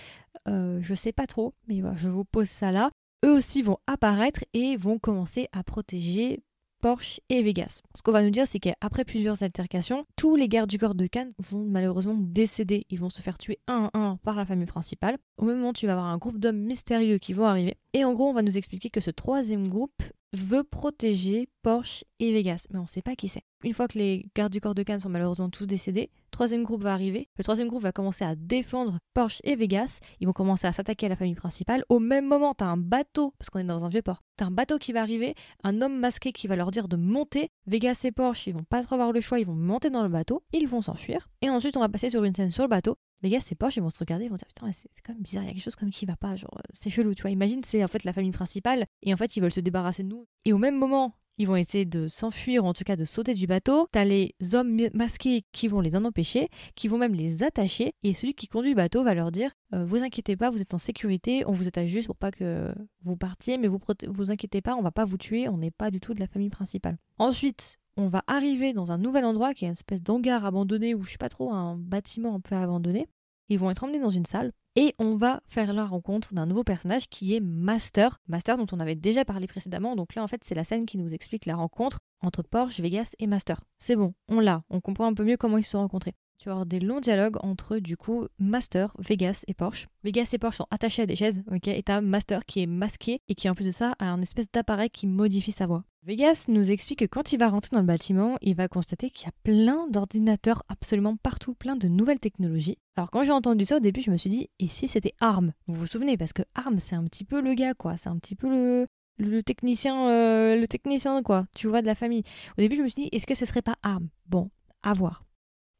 euh, 0.47 0.79
je 0.81 0.95
sais 0.95 1.11
pas 1.13 1.27
trop, 1.27 1.53
mais 1.67 1.81
voilà, 1.81 1.95
je 1.95 2.09
vous 2.09 2.25
pose 2.25 2.49
ça 2.49 2.71
là. 2.71 2.89
Eux 3.25 3.33
aussi 3.33 3.61
vont 3.61 3.77
apparaître 3.85 4.43
et 4.53 4.77
vont 4.77 4.97
commencer 4.97 5.47
à 5.51 5.63
protéger 5.63 6.41
Porsche 6.81 7.19
et 7.27 7.43
Vegas. 7.43 7.81
Ce 7.95 8.01
qu'on 8.01 8.13
va 8.13 8.23
nous 8.23 8.29
dire, 8.29 8.47
c'est 8.47 8.59
qu'après 8.59 9.03
plusieurs 9.03 9.43
altercations, 9.43 10.05
tous 10.15 10.37
les 10.37 10.47
gardes 10.47 10.69
du 10.69 10.77
corps 10.77 10.95
de 10.95 11.07
Cannes 11.07 11.33
vont 11.37 11.65
malheureusement 11.65 12.15
décéder. 12.17 12.83
Ils 12.89 12.99
vont 12.99 13.09
se 13.09 13.21
faire 13.21 13.37
tuer 13.37 13.59
un 13.67 13.89
à 13.93 13.97
un 13.97 14.15
par 14.17 14.35
la 14.35 14.45
famille 14.45 14.65
principale. 14.65 15.17
Au 15.39 15.45
même 15.45 15.59
moment, 15.59 15.71
tu 15.71 15.85
vas 15.85 15.93
avoir 15.93 16.07
un 16.07 16.17
groupe 16.17 16.37
d'hommes 16.37 16.59
mystérieux 16.59 17.17
qui 17.17 17.31
vont 17.31 17.45
arriver. 17.45 17.77
Et 17.93 18.03
en 18.03 18.13
gros, 18.13 18.27
on 18.27 18.33
va 18.33 18.41
nous 18.41 18.57
expliquer 18.57 18.89
que 18.89 18.99
ce 18.99 19.09
troisième 19.09 19.65
groupe 19.69 20.03
veut 20.33 20.65
protéger 20.65 21.47
Porsche 21.63 22.03
et 22.19 22.33
Vegas, 22.33 22.67
mais 22.69 22.77
on 22.77 22.83
ne 22.83 22.87
sait 22.87 23.01
pas 23.01 23.15
qui 23.15 23.29
c'est. 23.29 23.43
Une 23.63 23.73
fois 23.73 23.87
que 23.87 23.97
les 23.97 24.25
gardes 24.35 24.51
du 24.51 24.59
corps 24.59 24.75
de 24.75 24.83
Cannes 24.83 24.99
sont 24.99 25.07
malheureusement 25.07 25.49
tous 25.49 25.65
décédés, 25.65 26.09
le 26.11 26.31
troisième 26.31 26.63
groupe 26.63 26.83
va 26.83 26.91
arriver. 26.91 27.29
Le 27.37 27.43
troisième 27.45 27.69
groupe 27.69 27.83
va 27.83 27.93
commencer 27.93 28.25
à 28.25 28.35
défendre 28.35 28.99
Porsche 29.13 29.39
et 29.45 29.55
Vegas. 29.55 30.01
Ils 30.19 30.27
vont 30.27 30.33
commencer 30.33 30.67
à 30.67 30.73
s'attaquer 30.73 31.05
à 31.05 31.09
la 31.09 31.15
famille 31.15 31.35
principale. 31.35 31.85
Au 31.87 31.99
même 31.99 32.27
moment, 32.27 32.53
t'as 32.53 32.65
un 32.65 32.77
bateau, 32.77 33.33
parce 33.39 33.49
qu'on 33.49 33.59
est 33.59 33.63
dans 33.63 33.85
un 33.85 33.89
vieux 33.89 34.01
port. 34.01 34.21
T'as 34.35 34.45
un 34.45 34.51
bateau 34.51 34.77
qui 34.77 34.91
va 34.91 35.01
arriver, 35.01 35.35
un 35.63 35.81
homme 35.81 35.97
masqué 35.97 36.33
qui 36.33 36.47
va 36.47 36.57
leur 36.57 36.69
dire 36.69 36.89
de 36.89 36.97
monter. 36.97 37.49
Vegas 37.65 38.01
et 38.03 38.11
Porsche, 38.11 38.47
ils 38.47 38.53
vont 38.53 38.65
pas 38.65 38.83
trop 38.83 38.95
avoir 38.95 39.13
le 39.13 39.21
choix, 39.21 39.39
ils 39.39 39.47
vont 39.47 39.55
monter 39.55 39.89
dans 39.89 40.03
le 40.03 40.09
bateau, 40.09 40.43
ils 40.51 40.67
vont 40.67 40.81
s'enfuir. 40.81 41.29
Et 41.41 41.49
ensuite, 41.49 41.77
on 41.77 41.81
va 41.81 41.87
passer 41.87 42.09
sur 42.09 42.25
une 42.25 42.35
scène 42.35 42.51
sur 42.51 42.63
le 42.63 42.69
bateau. 42.69 42.97
Vegas 43.21 43.47
et 43.51 43.55
Porsche, 43.55 43.77
ils 43.77 43.83
vont 43.83 43.89
se 43.89 43.99
regarder, 43.99 44.25
ils 44.25 44.29
vont 44.29 44.35
dire 44.35 44.47
putain, 44.47 44.71
c'est 44.71 44.89
quand 45.05 45.13
même 45.13 45.21
bizarre, 45.21 45.43
il 45.43 45.47
y 45.47 45.49
a 45.49 45.53
quelque 45.53 45.63
chose 45.63 45.75
comme 45.75 45.89
qui 45.89 46.05
va 46.05 46.15
pas, 46.15 46.35
genre 46.35 46.61
c'est 46.73 46.89
chelou, 46.89 47.13
tu 47.13 47.23
vois. 47.23 47.31
Imagine, 47.31 47.61
c'est 47.63 47.83
en 47.83 47.87
fait 47.87 48.03
la 48.03 48.13
famille 48.13 48.31
principale, 48.31 48.85
et 49.03 49.13
en 49.13 49.17
fait, 49.17 49.35
ils 49.35 49.41
veulent 49.41 49.51
se 49.51 49.59
débarrasser 49.59 50.03
de 50.03 50.09
nous. 50.09 50.27
Et 50.45 50.53
au 50.53 50.57
même 50.57 50.77
moment, 50.77 51.15
ils 51.39 51.47
vont 51.47 51.55
essayer 51.55 51.85
de 51.85 52.07
s'enfuir, 52.07 52.65
ou 52.65 52.67
en 52.67 52.73
tout 52.73 52.83
cas 52.83 52.97
de 52.97 53.05
sauter 53.05 53.33
du 53.33 53.47
bateau. 53.47 53.87
T'as 53.91 54.03
les 54.03 54.35
hommes 54.53 54.77
masqués 54.93 55.45
qui 55.53 55.69
vont 55.69 55.79
les 55.79 55.95
en 55.95 56.03
empêcher, 56.03 56.49
qui 56.75 56.89
vont 56.89 56.97
même 56.97 57.13
les 57.13 57.43
attacher, 57.43 57.93
et 58.03 58.13
celui 58.13 58.33
qui 58.33 58.47
conduit 58.47 58.71
le 58.71 58.75
bateau 58.75 59.03
va 59.03 59.13
leur 59.13 59.31
dire 59.31 59.51
euh, 59.73 59.85
Vous 59.85 59.97
inquiétez 59.97 60.35
pas, 60.35 60.49
vous 60.49 60.61
êtes 60.61 60.73
en 60.73 60.77
sécurité, 60.77 61.43
on 61.47 61.53
vous 61.53 61.67
attache 61.67 61.89
juste 61.89 62.07
pour 62.07 62.17
pas 62.17 62.31
que 62.31 62.73
vous 63.01 63.15
partiez, 63.15 63.57
mais 63.57 63.67
vous 63.67 63.79
vous 64.07 64.31
inquiétez 64.31 64.61
pas, 64.61 64.75
on 64.75 64.81
va 64.81 64.91
pas 64.91 65.05
vous 65.05 65.17
tuer, 65.17 65.47
on 65.47 65.57
n'est 65.57 65.71
pas 65.71 65.91
du 65.91 66.01
tout 66.01 66.13
de 66.13 66.19
la 66.19 66.27
famille 66.27 66.49
principale. 66.49 66.97
Ensuite, 67.17 67.79
on 67.99 68.07
va 68.07 68.23
arriver 68.27 68.71
dans 68.73 68.91
un 68.91 68.97
nouvel 68.97 69.25
endroit 69.25 69.53
qui 69.53 69.65
est 69.65 69.67
une 69.67 69.73
espèce 69.73 70.01
d'hangar 70.01 70.45
abandonné 70.45 70.95
ou 70.95 71.03
je 71.03 71.11
sais 71.11 71.17
pas 71.17 71.29
trop, 71.29 71.51
un 71.51 71.75
bâtiment 71.75 72.33
un 72.33 72.39
peu 72.39 72.55
abandonné. 72.55 73.09
ils 73.49 73.59
vont 73.59 73.69
être 73.69 73.83
emmenés 73.83 73.99
dans 73.99 74.09
une 74.09 74.25
salle 74.25 74.53
et 74.75 74.95
on 74.99 75.15
va 75.15 75.41
faire 75.47 75.73
la 75.73 75.85
rencontre 75.85 76.33
d'un 76.33 76.45
nouveau 76.45 76.63
personnage 76.63 77.09
qui 77.09 77.35
est 77.35 77.41
Master. 77.41 78.21
Master 78.27 78.57
dont 78.57 78.67
on 78.71 78.79
avait 78.79 78.95
déjà 78.95 79.25
parlé 79.25 79.47
précédemment. 79.47 79.95
Donc 79.97 80.15
là, 80.15 80.23
en 80.23 80.27
fait, 80.27 80.41
c'est 80.45 80.55
la 80.55 80.63
scène 80.63 80.85
qui 80.85 80.97
nous 80.97 81.13
explique 81.13 81.45
la 81.45 81.55
rencontre 81.55 81.99
entre 82.21 82.43
Porsche, 82.43 82.79
Vegas 82.79 83.11
et 83.19 83.27
Master. 83.27 83.59
C'est 83.79 83.97
bon, 83.97 84.13
on 84.29 84.39
l'a, 84.39 84.63
on 84.69 84.79
comprend 84.79 85.07
un 85.07 85.13
peu 85.13 85.25
mieux 85.25 85.37
comment 85.37 85.57
ils 85.57 85.65
se 85.65 85.71
sont 85.71 85.79
rencontrés. 85.79 86.15
Tu 86.39 86.47
vas 86.47 86.53
avoir 86.53 86.65
des 86.65 86.79
longs 86.79 87.01
dialogues 87.01 87.35
entre 87.43 87.79
du 87.79 87.97
coup 87.97 88.25
Master, 88.39 88.95
Vegas 88.97 89.43
et 89.49 89.53
Porsche. 89.53 89.87
Vegas 90.05 90.29
et 90.31 90.37
Porsche 90.37 90.59
sont 90.59 90.67
attachés 90.71 91.01
à 91.01 91.05
des 91.05 91.17
chaises, 91.17 91.43
ok 91.51 91.67
Et 91.67 91.83
t'as 91.83 91.99
Master 91.99 92.45
qui 92.45 92.61
est 92.61 92.65
masqué 92.65 93.19
et 93.27 93.35
qui 93.35 93.49
en 93.49 93.55
plus 93.55 93.65
de 93.65 93.71
ça 93.71 93.93
a 93.99 94.05
un 94.05 94.21
espèce 94.21 94.49
d'appareil 94.49 94.89
qui 94.89 95.05
modifie 95.05 95.51
sa 95.51 95.67
voix. 95.67 95.83
Vegas 96.03 96.45
nous 96.47 96.71
explique 96.71 96.99
que 96.99 97.05
quand 97.05 97.33
il 97.33 97.39
va 97.39 97.49
rentrer 97.49 97.71
dans 97.73 97.81
le 97.81 97.85
bâtiment, 97.85 98.37
il 98.41 98.55
va 98.55 98.69
constater 98.69 99.09
qu'il 99.09 99.25
y 99.25 99.29
a 99.29 99.33
plein 99.43 99.89
d'ordinateurs 99.89 100.63
absolument 100.69 101.17
partout, 101.17 101.55
plein 101.55 101.75
de 101.75 101.89
nouvelles 101.89 102.21
technologies. 102.21 102.77
Alors 102.95 103.11
quand 103.11 103.23
j'ai 103.23 103.33
entendu 103.33 103.65
ça 103.65 103.75
au 103.75 103.81
début, 103.81 103.99
je 103.99 104.09
me 104.09 104.15
suis 104.15 104.29
dit, 104.29 104.49
et 104.59 104.69
si 104.69 104.87
c'était 104.87 105.15
ARM? 105.19 105.51
Vous 105.67 105.75
vous 105.75 105.87
souvenez? 105.87 106.15
Parce 106.15 106.31
que 106.31 106.43
ARM, 106.55 106.79
c'est 106.79 106.95
un 106.95 107.03
petit 107.03 107.25
peu 107.25 107.41
le 107.41 107.53
gars, 107.53 107.73
quoi. 107.73 107.97
C'est 107.97 108.07
un 108.07 108.17
petit 108.17 108.35
peu 108.35 108.87
le, 109.17 109.43
technicien, 109.43 110.07
euh, 110.09 110.57
le 110.57 110.67
technicien, 110.69 111.21
quoi. 111.21 111.47
Tu 111.53 111.67
vois, 111.67 111.81
de 111.81 111.87
la 111.87 111.95
famille. 111.95 112.23
Au 112.57 112.61
début, 112.61 112.77
je 112.77 112.81
me 112.81 112.87
suis 112.87 113.03
dit, 113.03 113.09
est-ce 113.11 113.27
que 113.27 113.35
ce 113.35 113.43
serait 113.43 113.61
pas 113.61 113.75
ARM? 113.83 114.07
Bon, 114.25 114.49
à 114.83 114.93
voir. 114.93 115.25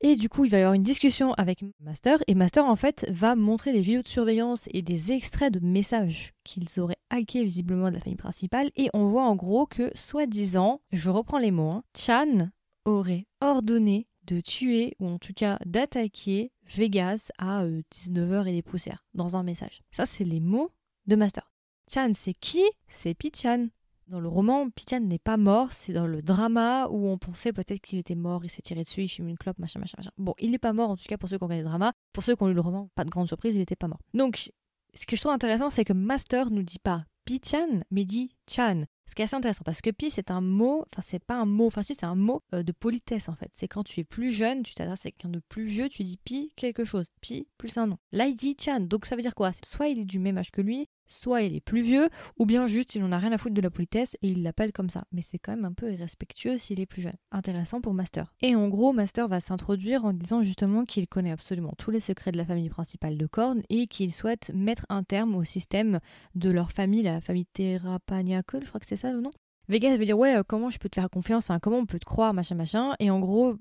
Et 0.02 0.16
du 0.16 0.30
coup, 0.30 0.46
il 0.46 0.52
va 0.52 0.58
y 0.58 0.62
avoir 0.62 0.76
une 0.76 0.84
discussion 0.84 1.34
avec 1.34 1.64
Master, 1.82 2.20
et 2.28 2.36
Master, 2.36 2.66
en 2.66 2.78
fait, 2.78 3.06
va 3.10 3.36
montrer 3.36 3.74
des 3.74 3.82
vidéos 3.82 4.02
de 4.02 4.08
surveillance 4.08 4.64
et 4.72 4.82
des 4.82 5.12
extraits 5.12 5.52
de 5.52 5.60
messages 5.60 6.34
qu'ils 6.46 6.80
auraient 6.80 7.00
hackés 7.10 7.44
visiblement 7.44 7.90
de 7.90 7.96
la 7.96 8.00
famille 8.00 8.16
principale, 8.16 8.72
et 8.78 8.90
on 8.94 9.06
voit 9.08 9.26
en 9.26 9.36
gros 9.36 9.66
que, 9.66 9.92
soi-disant, 9.96 10.80
je 10.92 11.10
reprends 11.10 11.38
les 11.38 11.52
mots, 11.52 11.72
hein, 11.72 11.84
Chan 11.98 12.50
aurait 12.86 13.28
ordonné 13.42 14.08
de 14.24 14.40
tuer, 14.40 14.96
ou 15.00 15.08
en 15.08 15.18
tout 15.18 15.34
cas 15.34 15.60
d'attaquer 15.66 16.54
Vegas 16.66 17.32
à 17.38 17.66
19h 17.66 18.32
euh, 18.34 18.46
et 18.46 18.54
des 18.54 18.62
poussières, 18.62 19.06
dans 19.14 19.36
un 19.36 19.44
message. 19.44 19.82
Ça, 19.92 20.06
c'est 20.06 20.24
les 20.24 20.40
mots 20.40 20.72
de 21.08 21.18
Master. 21.18 21.52
Chan, 21.92 22.12
c'est 22.14 22.34
qui? 22.34 22.64
C'est 22.88 23.16
Pichan. 23.16 23.68
Dans 24.10 24.20
le 24.20 24.28
roman, 24.28 24.72
Pitian 24.72 25.02
n'est 25.02 25.20
pas 25.20 25.38
mort, 25.38 25.72
c'est 25.72 25.94
dans 25.94 26.08
le 26.08 26.24
drama 26.24 26.88
où 26.90 27.08
on 27.08 27.20
pensait 27.20 27.54
peut-être 27.54 27.80
qu'il 27.80 28.00
était 28.00 28.16
mort, 28.16 28.44
il 28.44 28.50
s'est 28.50 28.64
tiré 28.64 28.84
dessus, 28.84 29.04
il 29.04 29.08
fume 29.08 29.28
une 29.28 29.38
clope, 29.38 29.60
machin, 29.60 29.80
machin, 29.80 29.98
machin. 29.98 30.10
Bon, 30.18 30.34
il 30.40 30.50
n'est 30.50 30.58
pas 30.58 30.74
mort 30.74 30.90
en 30.90 30.98
tout 30.98 31.04
cas 31.08 31.18
pour 31.18 31.30
ceux 31.30 31.38
qui 31.38 31.44
ont 31.44 31.48
regardé 31.48 31.62
le 31.62 31.70
drama. 31.70 31.94
Pour 32.12 32.24
ceux 32.24 32.36
qui 32.36 32.42
ont 32.42 32.48
lu 32.48 32.56
le 32.56 32.62
roman, 32.62 32.90
pas 32.96 33.06
de 33.06 33.12
grande 33.12 33.28
surprise, 33.28 33.56
il 33.56 33.60
n'était 33.60 33.76
pas 33.76 33.88
mort. 33.88 34.00
Donc, 34.16 34.52
ce 34.96 35.06
que 35.06 35.16
je 35.16 35.22
trouve 35.22 35.32
intéressant, 35.32 35.70
c'est 35.70 35.86
que 35.86 35.94
Master 35.94 36.50
nous 36.50 36.64
dit 36.64 36.80
pas 36.80 37.06
Pichan, 37.26 37.84
mais 37.92 38.04
dit 38.04 38.32
Chan. 38.50 38.86
Ce 39.08 39.14
qui 39.14 39.22
est 39.22 39.26
assez 39.26 39.36
intéressant 39.36 39.64
parce 39.64 39.82
que 39.82 39.92
pi 39.92 40.10
c'est 40.10 40.32
un 40.32 40.42
mot, 40.42 40.86
enfin 40.92 41.04
c'est 41.04 41.24
pas 41.24 41.36
un 41.36 41.46
mot, 41.46 41.68
enfin 41.68 41.84
si 41.84 41.94
c'est 41.94 42.06
un 42.06 42.16
mot 42.16 42.42
euh, 42.54 42.64
de 42.64 42.72
politesse 42.72 43.30
en 43.30 43.36
fait. 43.36 43.52
C'est 43.54 43.68
quand 43.68 43.84
tu 43.84 44.00
es 44.00 44.04
plus 44.04 44.32
jeune, 44.32 44.64
tu 44.64 44.74
t'adresses 44.74 45.06
à 45.06 45.12
quelqu'un 45.12 45.30
de 45.30 45.42
plus 45.50 45.66
vieux, 45.66 45.90
tu 45.90 46.04
dis 46.04 46.18
pi 46.18 46.52
quelque 46.56 46.84
chose, 46.84 47.06
pi 47.22 47.48
plus 47.60 47.78
un 47.78 47.86
nom. 47.86 47.98
Là 48.12 48.26
il 48.26 48.36
dit 48.36 48.56
Chan, 48.60 48.80
donc 48.80 49.06
ça 49.06 49.16
veut 49.16 49.22
dire 49.22 49.36
quoi? 49.36 49.52
Soit 49.64 49.90
il 49.90 50.00
est 50.00 50.06
du 50.06 50.18
même 50.18 50.40
âge 50.40 50.52
que 50.52 50.62
lui, 50.62 50.88
soit 51.10 51.42
il 51.42 51.56
est 51.56 51.60
plus 51.60 51.82
vieux, 51.82 52.10
ou 52.38 52.46
bien 52.46 52.66
juste 52.66 52.96
il 52.96 53.02
n'en 53.02 53.12
a 53.12 53.18
rien 53.18 53.34
à 53.34 53.38
foutre 53.38 53.56
de 53.56 53.62
la 53.62 53.70
politesse 53.70 54.16
et 54.22 54.30
il 54.30 54.44
l'appelle 54.44 54.72
comme 54.72 54.90
ça. 54.90 55.04
Mais 55.12 55.22
c'est 55.22 55.40
quand 55.40 55.52
même 55.52 55.66
un 55.66 55.74
peu 55.74 55.92
irrespectueux 55.92 56.58
s'il 56.58 56.80
est 56.80 56.86
plus 56.86 57.02
jeune. 57.02 57.18
Intéressant 57.32 57.82
pour 57.82 57.94
Master. 57.94 58.34
Et 58.42 58.56
en 58.56 58.68
gros, 58.70 58.94
Master 58.94 59.28
va 59.28 59.40
s'introduire 59.40 60.06
en 60.06 60.14
disant 60.14 60.42
justement 60.42 60.86
qu'il 60.86 61.08
connaît 61.08 61.32
absolument 61.32 61.74
tous 61.78 61.92
les 61.92 62.00
secrets 62.00 62.32
de 62.32 62.38
la 62.38 62.46
famille 62.46 62.70
principale 62.70 63.18
de 63.18 63.28
Korn 63.28 63.62
et 63.70 63.88
qu'il 63.88 64.14
souhaite 64.14 64.52
mettre 64.54 64.86
un 64.90 65.04
terme 65.04 65.36
au 65.36 65.44
système 65.44 66.00
de 66.36 66.50
leur 66.50 66.72
famille, 66.72 67.04
la 67.04 67.22
famille 67.22 67.46
Terrapagnacle, 67.46 68.60
je 68.64 68.68
crois 68.68 68.80
que 68.80 68.86
c'est 68.86 68.96
ça 68.96 69.12
le 69.12 69.22
nom. 69.22 69.32
Vegas 69.68 69.98
veut 69.98 70.06
dire 70.06 70.18
ouais 70.18 70.36
euh, 70.36 70.44
comment 70.46 70.70
je 70.70 70.80
peux 70.80 70.90
te 70.90 70.96
faire 70.96 71.10
confiance, 71.10 71.50
hein, 71.50 71.60
comment 71.62 71.78
on 71.78 71.86
peut 71.86 72.00
te 72.00 72.06
croire, 72.06 72.34
machin 72.34 72.56
machin. 72.56 72.94
Et 73.00 73.12
en 73.12 73.20
gros 73.20 73.56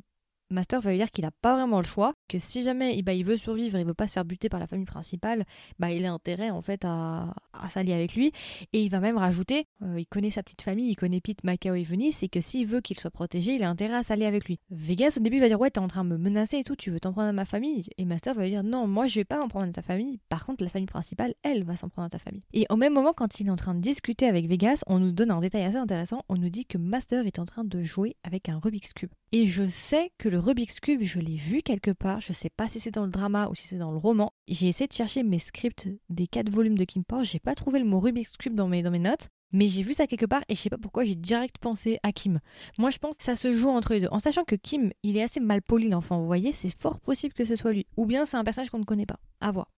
Master 0.51 0.81
va 0.81 0.95
dire 0.95 1.11
qu'il 1.11 1.25
n'a 1.25 1.31
pas 1.31 1.55
vraiment 1.55 1.79
le 1.79 1.87
choix, 1.87 2.15
que 2.29 2.39
si 2.39 2.63
jamais 2.63 3.01
bah, 3.03 3.13
il 3.13 3.25
veut 3.25 3.37
survivre, 3.37 3.79
il 3.79 3.85
veut 3.85 3.95
pas 3.95 4.09
se 4.09 4.15
faire 4.15 4.25
buter 4.25 4.49
par 4.49 4.61
la 4.61 4.67
famille 4.67 4.87
principale, 4.87 5.45
bah, 5.79 5.91
il 5.91 6.05
a 6.07 6.13
intérêt 6.13 6.51
en 6.51 6.63
fait 6.63 6.85
à, 6.85 7.35
s'allier 7.69 7.93
avec 7.93 8.15
lui. 8.15 8.33
Et 8.73 8.83
il 8.83 8.89
va 8.91 9.01
même 9.01 9.19
rajouter, 9.19 9.67
euh, 9.83 9.99
il 9.99 10.07
connaît 10.07 10.31
sa 10.31 10.43
petite 10.43 10.63
famille, 10.63 10.91
il 10.91 10.97
connaît 10.97 11.21
Pete, 11.21 11.45
Macao 11.45 11.75
et 11.75 11.83
Venice, 11.83 12.23
et 12.23 12.29
que 12.29 12.41
s'il 12.41 12.67
veut 12.67 12.81
qu'il 12.81 12.99
soit 12.99 13.11
protégé, 13.11 13.55
il 13.55 13.63
a 13.63 13.69
intérêt 13.69 13.97
à 13.97 14.03
s'allier 14.03 14.27
avec 14.27 14.47
lui. 14.47 14.59
Vegas 14.71 15.17
au 15.19 15.21
début 15.21 15.41
va 15.41 15.49
dire 15.49 15.61
ouais 15.61 15.71
t'es 15.71 15.81
en 15.81 15.89
train 15.89 16.05
de 16.05 16.11
me 16.11 16.19
menacer 16.19 16.59
et 16.59 16.65
tout, 16.65 16.77
tu 16.77 16.91
veux 16.91 17.01
t'en 17.01 17.13
prendre 17.13 17.29
à 17.29 17.33
ma 17.33 17.45
famille? 17.45 17.85
Et 17.99 18.05
Master 18.05 18.35
va 18.35 18.49
dire 18.49 18.63
non 18.63 18.87
moi 18.87 19.07
je 19.07 19.21
vais 19.21 19.25
pas 19.25 19.43
en 19.43 19.49
prendre 19.49 19.69
à 19.69 19.73
ta 19.73 19.83
famille, 19.83 20.21
par 20.29 20.47
contre 20.47 20.65
la 20.65 20.71
famille 20.71 20.87
principale 20.87 21.35
elle 21.43 21.65
va 21.65 21.77
s'en 21.77 21.89
prendre 21.89 22.07
à 22.07 22.11
ta 22.11 22.19
famille. 22.19 22.43
Et 22.53 22.67
au 22.71 22.77
même 22.77 22.95
moment 22.95 23.13
quand 23.13 23.41
il 23.41 23.49
est 23.49 23.51
en 23.51 23.57
train 23.57 23.75
de 23.75 23.81
discuter 23.81 24.27
avec 24.27 24.49
Vegas, 24.49 24.83
on 24.87 24.99
nous 24.99 25.13
donne 25.13 25.31
un 25.31 25.41
détail 25.41 25.65
assez 25.65 25.77
intéressant, 25.77 26.23
on 26.29 26.37
nous 26.37 26.49
dit 26.49 26.65
que 26.65 26.79
Master 26.79 27.27
est 27.27 27.39
en 27.39 27.45
train 27.45 27.65
de 27.65 27.83
jouer 27.83 28.17
avec 28.25 28.49
un 28.49 28.59
Rubik's 28.59 28.93
Cube. 28.93 29.11
Et 29.31 29.47
je 29.47 29.67
sais 29.67 30.11
que 30.17 30.31
le 30.31 30.38
Rubik's 30.39 30.81
Cube, 30.81 31.03
je 31.03 31.21
l'ai 31.21 31.37
vu 31.37 31.63
quelque 31.63 31.91
part. 31.91 32.21
Je 32.21 32.33
sais 32.33 32.51
pas 32.51 32.69
si 32.69 32.81
c'est 32.81 32.91
dans 32.91 33.05
le 33.05 33.11
drama 33.11 33.49
ou 33.49 33.55
si 33.55 33.67
c'est 33.67 33.79
dans 33.79 33.91
le 33.91 33.99
roman. 33.99 34.33
J'ai 34.47 34.69
essayé 34.69 34.87
de 34.87 34.93
chercher 34.93 35.23
mes 35.23 35.39
scripts 35.39 35.89
des 36.09 36.27
quatre 36.27 36.51
volumes 36.51 36.79
de 36.79 36.85
Kim 36.85 37.05
Porsche. 37.05 37.33
J'ai 37.33 37.41
pas 37.41 37.55
trouvé 37.55 37.79
le 37.79 37.85
mot 37.85 38.01
Rubik's 38.01 38.37
Cube 38.37 38.55
dans 38.55 38.69
mes, 38.69 38.83
notes. 38.83 39.29
Mais 39.53 39.69
j'ai 39.69 39.83
vu 39.83 39.95
ça 39.95 40.07
quelque 40.07 40.27
part 40.27 40.43
et 40.49 40.55
je 40.55 40.61
sais 40.61 40.71
pas 40.71 40.79
pourquoi 40.79 41.05
j'ai 41.05 41.15
direct 41.15 41.57
pensé 41.59 41.99
à 42.03 42.13
Kim. 42.13 42.39
Moi 42.77 42.91
je 42.91 42.99
pense 42.99 43.17
que 43.17 43.25
ça 43.25 43.35
se 43.35 43.53
joue 43.53 43.71
entre 43.71 43.95
les 43.95 44.01
deux. 44.01 44.09
En 44.11 44.19
sachant 44.19 44.45
que 44.45 44.57
Kim, 44.57 44.91
il 45.03 45.17
est 45.17 45.23
assez 45.23 45.41
mal 45.41 45.63
poli 45.63 45.89
l'enfant, 45.89 46.21
vous 46.21 46.27
voyez, 46.27 46.53
c'est 46.53 46.75
fort 46.77 47.01
possible 47.01 47.33
que 47.33 47.47
ce 47.47 47.57
soit 47.57 47.73
lui. 47.73 47.87
Ou 47.97 48.05
bien 48.05 48.27
c'est 48.27 48.37
un 48.37 48.45
personnage 48.45 48.69
qu'on 48.69 48.79
ne 48.79 48.85
connaît 48.85 49.07
pas. 49.07 49.19
À 49.41 49.51
voir. 49.51 49.71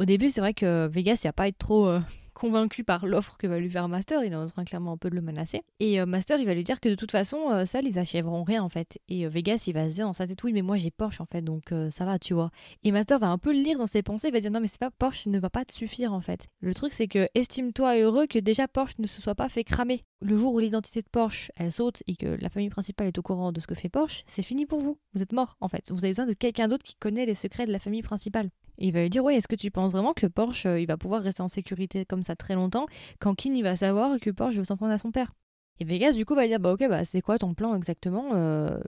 Au 0.00 0.04
début, 0.04 0.30
c'est 0.30 0.40
vrai 0.40 0.54
que 0.54 0.86
Vegas, 0.86 1.20
il 1.24 1.28
a 1.28 1.32
pas 1.32 1.48
être 1.48 1.58
trop 1.58 1.88
euh, 1.88 2.00
convaincu 2.38 2.84
par 2.84 3.04
l'offre 3.04 3.36
que 3.36 3.46
va 3.46 3.58
lui 3.58 3.68
faire 3.68 3.88
Master, 3.88 4.22
il 4.22 4.32
est 4.32 4.36
en 4.36 4.46
train 4.46 4.64
clairement 4.64 4.92
un 4.92 4.96
peu 4.96 5.10
de 5.10 5.16
le 5.16 5.20
menacer. 5.20 5.62
Et 5.80 6.00
euh, 6.00 6.06
Master, 6.06 6.38
il 6.38 6.46
va 6.46 6.54
lui 6.54 6.62
dire 6.62 6.80
que 6.80 6.88
de 6.88 6.94
toute 6.94 7.10
façon, 7.10 7.50
euh, 7.50 7.64
seuls, 7.64 7.86
ils 7.86 7.98
achèveront 7.98 8.44
rien 8.44 8.62
en 8.62 8.68
fait. 8.68 8.98
Et 9.08 9.26
euh, 9.26 9.28
Vegas, 9.28 9.64
il 9.66 9.74
va 9.74 9.88
se 9.88 9.94
dire 9.94 10.06
dans 10.06 10.12
sa 10.12 10.26
tête, 10.26 10.42
oui, 10.44 10.52
mais 10.52 10.62
moi 10.62 10.76
j'ai 10.76 10.92
Porsche 10.92 11.20
en 11.20 11.26
fait, 11.26 11.42
donc 11.42 11.72
ça 11.90 12.04
va, 12.04 12.18
tu 12.18 12.34
vois. 12.34 12.50
Et 12.84 12.92
Master 12.92 13.18
va 13.18 13.28
un 13.28 13.38
peu 13.38 13.52
le 13.52 13.60
lire 13.60 13.78
dans 13.78 13.86
ses 13.86 14.02
pensées, 14.02 14.28
il 14.28 14.32
va 14.32 14.40
dire, 14.40 14.50
non, 14.50 14.60
mais 14.60 14.68
c'est 14.68 14.78
pas 14.78 14.90
Porsche, 14.90 15.26
ne 15.26 15.38
va 15.38 15.50
pas 15.50 15.64
te 15.64 15.72
suffire 15.72 16.12
en 16.12 16.20
fait. 16.20 16.46
Le 16.60 16.74
truc, 16.74 16.92
c'est 16.92 17.08
que 17.08 17.28
estime-toi 17.34 17.98
heureux 17.98 18.26
que 18.26 18.38
déjà 18.38 18.68
Porsche 18.68 18.94
ne 18.98 19.06
se 19.06 19.20
soit 19.20 19.34
pas 19.34 19.48
fait 19.48 19.64
cramer. 19.64 20.04
Le 20.20 20.36
jour 20.36 20.54
où 20.54 20.60
l'identité 20.60 21.02
de 21.02 21.08
Porsche, 21.08 21.50
elle 21.56 21.72
saute 21.72 22.02
et 22.06 22.14
que 22.14 22.38
la 22.40 22.48
famille 22.48 22.70
principale 22.70 23.08
est 23.08 23.18
au 23.18 23.22
courant 23.22 23.50
de 23.50 23.60
ce 23.60 23.66
que 23.66 23.74
fait 23.74 23.88
Porsche, 23.88 24.22
c'est 24.30 24.42
fini 24.42 24.64
pour 24.66 24.80
vous. 24.80 24.98
Vous 25.14 25.22
êtes 25.22 25.32
mort 25.32 25.56
en 25.60 25.68
fait. 25.68 25.90
Vous 25.90 26.04
avez 26.04 26.10
besoin 26.10 26.26
de 26.26 26.34
quelqu'un 26.34 26.68
d'autre 26.68 26.84
qui 26.84 26.94
connaît 26.96 27.26
les 27.26 27.34
secrets 27.34 27.66
de 27.66 27.72
la 27.72 27.78
famille 27.78 28.02
principale. 28.02 28.50
Et 28.78 28.88
il 28.88 28.92
va 28.92 29.02
lui 29.02 29.10
dire 29.10 29.24
Ouais, 29.24 29.36
est-ce 29.36 29.48
que 29.48 29.56
tu 29.56 29.70
penses 29.70 29.92
vraiment 29.92 30.14
que 30.14 30.26
Porsche 30.26 30.66
euh, 30.66 30.80
il 30.80 30.86
va 30.86 30.96
pouvoir 30.96 31.22
rester 31.22 31.42
en 31.42 31.48
sécurité 31.48 32.04
comme 32.04 32.22
ça 32.22 32.36
très 32.36 32.54
longtemps 32.54 32.86
quand 33.18 33.34
Kin 33.34 33.54
il 33.54 33.62
va 33.62 33.76
savoir 33.76 34.18
que 34.20 34.30
Porsche 34.30 34.56
veut 34.56 34.64
s'en 34.64 34.76
prendre 34.76 34.92
à 34.92 34.98
son 34.98 35.10
père? 35.10 35.32
Et 35.80 35.84
Vegas 35.84 36.12
du 36.12 36.24
coup 36.24 36.34
va 36.34 36.46
dire 36.46 36.60
Bah 36.60 36.72
ok, 36.72 36.88
bah 36.88 37.04
c'est 37.04 37.20
quoi 37.20 37.38
ton 37.38 37.54
plan 37.54 37.74
exactement 37.74 38.30
euh... 38.34 38.78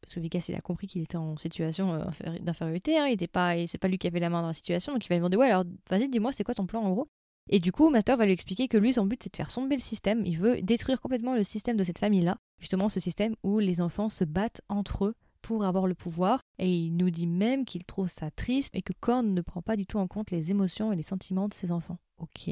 Parce 0.00 0.14
que 0.14 0.20
Vegas 0.20 0.46
il 0.48 0.54
a 0.54 0.60
compris 0.60 0.86
qu'il 0.86 1.02
était 1.02 1.16
en 1.16 1.36
situation 1.36 1.94
euh, 1.94 2.38
d'infériorité, 2.40 2.96
hein, 2.96 3.06
il 3.06 3.14
était 3.14 3.26
pas, 3.26 3.54
c'est 3.66 3.78
pas 3.78 3.88
lui 3.88 3.98
qui 3.98 4.06
avait 4.06 4.20
la 4.20 4.30
main 4.30 4.40
dans 4.40 4.48
la 4.48 4.52
situation, 4.52 4.92
donc 4.92 5.04
il 5.04 5.08
va 5.08 5.16
lui 5.16 5.20
demander 5.20 5.36
Ouais, 5.36 5.50
alors 5.50 5.64
vas-y, 5.90 6.08
dis-moi, 6.08 6.32
c'est 6.32 6.44
quoi 6.44 6.54
ton 6.54 6.66
plan 6.66 6.82
en 6.82 6.90
gros? 6.90 7.08
Et 7.48 7.60
du 7.60 7.72
coup, 7.72 7.90
Master 7.90 8.16
va 8.16 8.26
lui 8.26 8.32
expliquer 8.32 8.66
que 8.66 8.76
lui, 8.76 8.92
son 8.92 9.06
but, 9.06 9.22
c'est 9.22 9.32
de 9.32 9.36
faire 9.36 9.52
tomber 9.52 9.76
le 9.76 9.80
système. 9.80 10.24
Il 10.26 10.38
veut 10.38 10.62
détruire 10.62 11.00
complètement 11.00 11.34
le 11.34 11.44
système 11.44 11.76
de 11.76 11.84
cette 11.84 11.98
famille-là. 11.98 12.38
Justement, 12.58 12.88
ce 12.88 12.98
système 12.98 13.36
où 13.44 13.60
les 13.60 13.80
enfants 13.80 14.08
se 14.08 14.24
battent 14.24 14.62
entre 14.68 15.06
eux 15.06 15.14
pour 15.46 15.64
avoir 15.64 15.86
le 15.86 15.94
pouvoir. 15.94 16.40
Et 16.58 16.68
il 16.68 16.96
nous 16.96 17.10
dit 17.10 17.28
même 17.28 17.64
qu'il 17.64 17.84
trouve 17.84 18.08
ça 18.08 18.32
triste 18.32 18.74
et 18.74 18.82
que 18.82 18.92
Korn 18.98 19.32
ne 19.32 19.40
prend 19.42 19.62
pas 19.62 19.76
du 19.76 19.86
tout 19.86 19.98
en 19.98 20.08
compte 20.08 20.32
les 20.32 20.50
émotions 20.50 20.92
et 20.92 20.96
les 20.96 21.04
sentiments 21.04 21.46
de 21.46 21.54
ses 21.54 21.70
enfants. 21.70 21.98
Ok, 22.18 22.50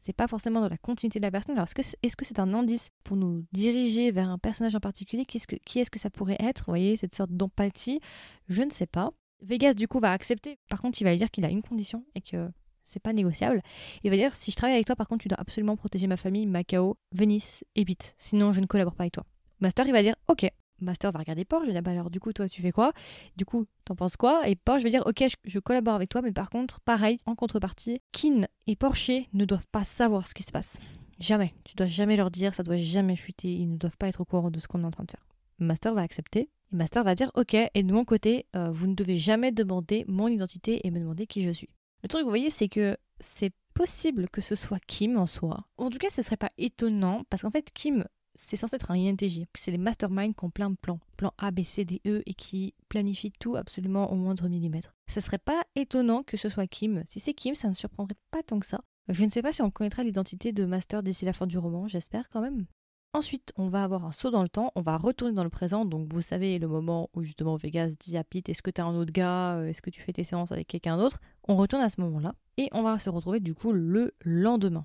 c'est 0.00 0.12
pas 0.12 0.26
forcément 0.26 0.60
dans 0.60 0.68
la 0.68 0.76
continuité 0.76 1.20
de 1.20 1.24
la 1.24 1.30
personne. 1.30 1.54
Alors, 1.54 1.68
est-ce 1.68 2.16
que 2.16 2.24
c'est 2.24 2.40
un 2.40 2.52
indice 2.52 2.90
pour 3.04 3.16
nous 3.16 3.44
diriger 3.52 4.10
vers 4.10 4.28
un 4.28 4.38
personnage 4.38 4.74
en 4.74 4.80
particulier? 4.80 5.24
Qui 5.24 5.38
est-ce 5.78 5.90
que, 5.90 5.98
ça 6.00 6.10
pourrait 6.10 6.36
être? 6.40 6.64
Vous 6.66 6.72
voyez, 6.72 6.96
cette 6.96 7.14
sorte 7.14 7.30
d'empathie? 7.30 8.00
Je 8.48 8.64
ne 8.64 8.70
sais 8.70 8.86
pas. 8.86 9.12
Vegas, 9.40 9.74
du 9.74 9.86
coup, 9.86 10.00
va 10.00 10.10
accepter. 10.10 10.58
Par 10.68 10.82
contre, 10.82 11.00
il 11.00 11.04
va 11.04 11.14
dire 11.14 11.30
qu'il 11.30 11.44
a 11.44 11.50
une 11.50 11.62
condition 11.62 12.04
et 12.16 12.20
que 12.20 12.50
c'est 12.82 13.00
pas 13.00 13.12
négociable. 13.12 13.62
Il 14.02 14.10
va 14.10 14.16
dire 14.16 14.34
si 14.34 14.50
je 14.50 14.56
travaille 14.56 14.74
avec 14.74 14.86
toi, 14.86 14.96
par 14.96 15.06
contre, 15.06 15.22
tu 15.22 15.28
dois 15.28 15.40
absolument 15.40 15.76
protéger 15.76 16.08
ma 16.08 16.16
famille, 16.16 16.46
Macao, 16.46 16.96
Venice 17.12 17.64
et 17.76 17.84
Pete. 17.84 18.16
Sinon, 18.18 18.50
je 18.50 18.60
ne 18.60 18.66
collabore 18.66 18.96
pas 18.96 19.04
avec 19.04 19.12
toi. 19.12 19.24
Master, 19.60 19.86
il 19.86 19.92
va 19.92 20.02
dire 20.02 20.16
ok, 20.26 20.50
Master 20.84 21.12
va 21.12 21.18
regarder 21.18 21.44
Porsche, 21.44 21.64
je 21.64 21.68
vais 21.68 21.72
dire 21.72 21.82
bah 21.82 21.90
alors 21.90 22.10
du 22.10 22.20
coup 22.20 22.32
toi 22.32 22.48
tu 22.48 22.62
fais 22.62 22.72
quoi? 22.72 22.92
Du 23.36 23.44
coup 23.44 23.66
t'en 23.84 23.96
penses 23.96 24.16
quoi? 24.16 24.48
Et 24.48 24.56
Porsche 24.56 24.84
va 24.84 24.90
dire 24.90 25.02
ok 25.06 25.24
je, 25.44 25.58
collabore 25.58 25.94
avec 25.94 26.08
toi 26.08 26.22
mais 26.22 26.32
par 26.32 26.50
contre 26.50 26.80
pareil 26.80 27.18
en 27.26 27.34
contrepartie 27.34 28.00
Kin 28.12 28.46
et 28.66 28.76
Porsche 28.76 29.28
ne 29.32 29.44
doivent 29.44 29.66
pas 29.72 29.84
savoir 29.84 30.26
ce 30.26 30.34
qui 30.34 30.42
se 30.42 30.52
passe. 30.52 30.78
Jamais. 31.18 31.54
Tu 31.64 31.76
dois 31.76 31.86
jamais 31.86 32.16
leur 32.16 32.30
dire, 32.30 32.54
ça 32.54 32.62
doit 32.62 32.76
jamais 32.76 33.16
fuiter, 33.16 33.52
ils 33.52 33.70
ne 33.70 33.76
doivent 33.76 33.96
pas 33.96 34.08
être 34.08 34.20
au 34.20 34.24
courant 34.24 34.50
de 34.50 34.58
ce 34.58 34.68
qu'on 34.68 34.82
est 34.82 34.86
en 34.86 34.90
train 34.90 35.04
de 35.04 35.10
faire. 35.10 35.24
Master 35.58 35.94
va 35.94 36.02
accepter 36.02 36.50
et 36.72 36.76
Master 36.76 37.04
va 37.04 37.14
dire 37.14 37.30
ok 37.34 37.54
et 37.54 37.82
de 37.82 37.92
mon 37.92 38.04
côté 38.04 38.46
euh, 38.56 38.70
vous 38.70 38.86
ne 38.86 38.94
devez 38.94 39.16
jamais 39.16 39.52
demander 39.52 40.04
mon 40.08 40.28
identité 40.28 40.86
et 40.86 40.90
me 40.90 41.00
demander 41.00 41.26
qui 41.26 41.42
je 41.42 41.50
suis. 41.50 41.70
Le 42.02 42.08
truc 42.08 42.22
vous 42.22 42.28
voyez 42.28 42.50
c'est 42.50 42.68
que 42.68 42.96
c'est 43.20 43.52
possible 43.74 44.28
que 44.30 44.40
ce 44.40 44.54
soit 44.54 44.78
Kim 44.86 45.18
en 45.18 45.26
soi. 45.26 45.66
En 45.76 45.90
tout 45.90 45.98
cas, 45.98 46.08
ce 46.10 46.22
serait 46.22 46.36
pas 46.36 46.52
étonnant 46.56 47.24
parce 47.28 47.42
qu'en 47.42 47.50
fait, 47.50 47.70
Kim 47.74 48.04
c'est 48.34 48.56
censé 48.56 48.76
être 48.76 48.90
un 48.90 48.94
INTJ. 48.94 49.44
C'est 49.54 49.70
les 49.70 49.78
masterminds 49.78 50.34
qui 50.34 50.44
ont 50.44 50.50
plein 50.50 50.70
de 50.70 50.76
plans, 50.76 51.00
plans 51.16 51.34
A, 51.38 51.50
B, 51.50 51.62
C, 51.62 51.84
D, 51.84 52.00
E, 52.06 52.22
et 52.26 52.34
qui 52.34 52.74
planifient 52.88 53.32
tout 53.38 53.56
absolument 53.56 54.12
au 54.12 54.16
moindre 54.16 54.48
millimètre. 54.48 54.94
Ça 55.06 55.20
serait 55.20 55.38
pas 55.38 55.62
étonnant 55.76 56.22
que 56.22 56.36
ce 56.36 56.48
soit 56.48 56.66
Kim. 56.66 57.02
Si 57.06 57.20
c'est 57.20 57.34
Kim, 57.34 57.54
ça 57.54 57.68
ne 57.68 57.74
surprendrait 57.74 58.16
pas 58.30 58.42
tant 58.42 58.58
que 58.58 58.66
ça. 58.66 58.82
Je 59.08 59.24
ne 59.24 59.30
sais 59.30 59.42
pas 59.42 59.52
si 59.52 59.62
on 59.62 59.70
connaîtra 59.70 60.02
l'identité 60.02 60.52
de 60.52 60.64
Master 60.64 61.02
d'ici 61.02 61.24
la 61.24 61.32
fin 61.32 61.46
du 61.46 61.58
roman, 61.58 61.86
j'espère 61.86 62.28
quand 62.30 62.40
même. 62.40 62.66
Ensuite, 63.12 63.52
on 63.56 63.68
va 63.68 63.84
avoir 63.84 64.04
un 64.04 64.12
saut 64.12 64.30
dans 64.30 64.42
le 64.42 64.48
temps, 64.48 64.72
on 64.74 64.80
va 64.80 64.96
retourner 64.96 65.34
dans 65.34 65.44
le 65.44 65.50
présent. 65.50 65.84
Donc, 65.84 66.12
vous 66.12 66.22
savez, 66.22 66.58
le 66.58 66.66
moment 66.66 67.10
où 67.14 67.22
justement 67.22 67.54
Vegas 67.54 67.92
dit 68.00 68.16
à 68.16 68.24
Pete 68.24 68.48
Est-ce 68.48 68.62
que 68.62 68.70
tu 68.70 68.80
as 68.80 68.84
un 68.84 68.96
autre 68.96 69.12
gars? 69.12 69.62
Est-ce 69.68 69.82
que 69.82 69.90
tu 69.90 70.00
fais 70.00 70.12
tes 70.12 70.24
séances 70.24 70.50
avec 70.50 70.66
quelqu'un 70.66 70.96
d'autre? 70.96 71.20
On 71.46 71.54
retourne 71.54 71.82
à 71.82 71.90
ce 71.90 72.00
moment-là 72.00 72.34
et 72.56 72.68
on 72.72 72.82
va 72.82 72.98
se 72.98 73.10
retrouver 73.10 73.38
du 73.38 73.54
coup 73.54 73.72
le 73.72 74.14
lendemain. 74.24 74.84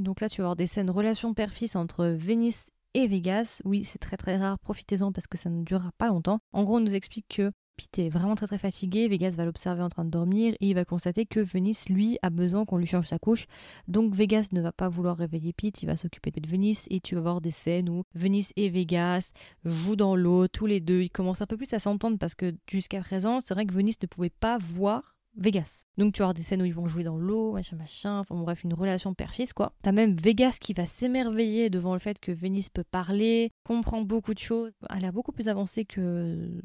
Donc 0.00 0.20
là, 0.20 0.28
tu 0.28 0.40
vas 0.40 0.46
avoir 0.46 0.56
des 0.56 0.66
scènes 0.66 0.90
relations 0.90 1.34
père-fils 1.34 1.76
entre 1.76 2.06
Venice 2.06 2.70
et 2.94 3.06
Vegas. 3.06 3.60
Oui, 3.64 3.84
c'est 3.84 3.98
très 3.98 4.16
très 4.16 4.36
rare, 4.36 4.58
profitez-en 4.58 5.12
parce 5.12 5.26
que 5.26 5.38
ça 5.38 5.50
ne 5.50 5.62
durera 5.62 5.92
pas 5.98 6.08
longtemps. 6.08 6.40
En 6.52 6.64
gros, 6.64 6.76
on 6.76 6.80
nous 6.80 6.94
explique 6.94 7.26
que 7.28 7.52
Pete 7.76 7.98
est 7.98 8.08
vraiment 8.10 8.34
très 8.34 8.46
très 8.46 8.58
fatigué, 8.58 9.08
Vegas 9.08 9.30
va 9.30 9.46
l'observer 9.46 9.82
en 9.82 9.88
train 9.88 10.04
de 10.04 10.10
dormir 10.10 10.54
et 10.60 10.68
il 10.68 10.74
va 10.74 10.84
constater 10.84 11.24
que 11.24 11.40
Venice, 11.40 11.88
lui, 11.88 12.18
a 12.20 12.28
besoin 12.28 12.66
qu'on 12.66 12.76
lui 12.76 12.86
change 12.86 13.06
sa 13.06 13.18
couche. 13.18 13.46
Donc 13.88 14.14
Vegas 14.14 14.48
ne 14.52 14.60
va 14.60 14.72
pas 14.72 14.88
vouloir 14.88 15.16
réveiller 15.16 15.54
Pete, 15.54 15.82
il 15.82 15.86
va 15.86 15.96
s'occuper 15.96 16.30
de 16.30 16.46
Venice 16.46 16.86
et 16.90 17.00
tu 17.00 17.14
vas 17.14 17.22
voir 17.22 17.40
des 17.40 17.50
scènes 17.50 17.88
où 17.88 18.02
Venice 18.14 18.52
et 18.56 18.68
Vegas 18.68 19.32
jouent 19.64 19.96
dans 19.96 20.14
l'eau, 20.14 20.46
tous 20.48 20.66
les 20.66 20.80
deux. 20.80 21.02
Ils 21.02 21.10
commencent 21.10 21.40
un 21.40 21.46
peu 21.46 21.56
plus 21.56 21.72
à 21.72 21.78
s'entendre 21.78 22.18
parce 22.18 22.34
que 22.34 22.54
jusqu'à 22.70 23.00
présent, 23.00 23.40
c'est 23.42 23.54
vrai 23.54 23.64
que 23.64 23.72
Venice 23.72 23.96
ne 24.02 24.06
pouvait 24.06 24.30
pas 24.30 24.58
voir 24.58 25.16
Vegas. 25.36 25.84
Donc 25.96 26.12
tu 26.12 26.22
vas 26.22 26.32
des 26.32 26.42
scènes 26.42 26.62
où 26.62 26.64
ils 26.64 26.74
vont 26.74 26.86
jouer 26.86 27.04
dans 27.04 27.16
l'eau, 27.16 27.52
machin 27.52 27.76
machin, 27.76 28.18
enfin 28.18 28.34
bref, 28.36 28.64
une 28.64 28.74
relation 28.74 29.14
père-fils 29.14 29.52
quoi. 29.52 29.72
T'as 29.82 29.92
même 29.92 30.14
Vegas 30.14 30.58
qui 30.60 30.72
va 30.72 30.86
s'émerveiller 30.86 31.70
devant 31.70 31.92
le 31.92 31.98
fait 31.98 32.18
que 32.18 32.32
Venice 32.32 32.68
peut 32.68 32.84
parler, 32.84 33.52
comprend 33.64 34.02
beaucoup 34.02 34.34
de 34.34 34.38
choses, 34.38 34.72
elle 34.94 35.04
a 35.04 35.12
beaucoup 35.12 35.32
plus 35.32 35.48
avancé 35.48 35.84
que 35.84 36.60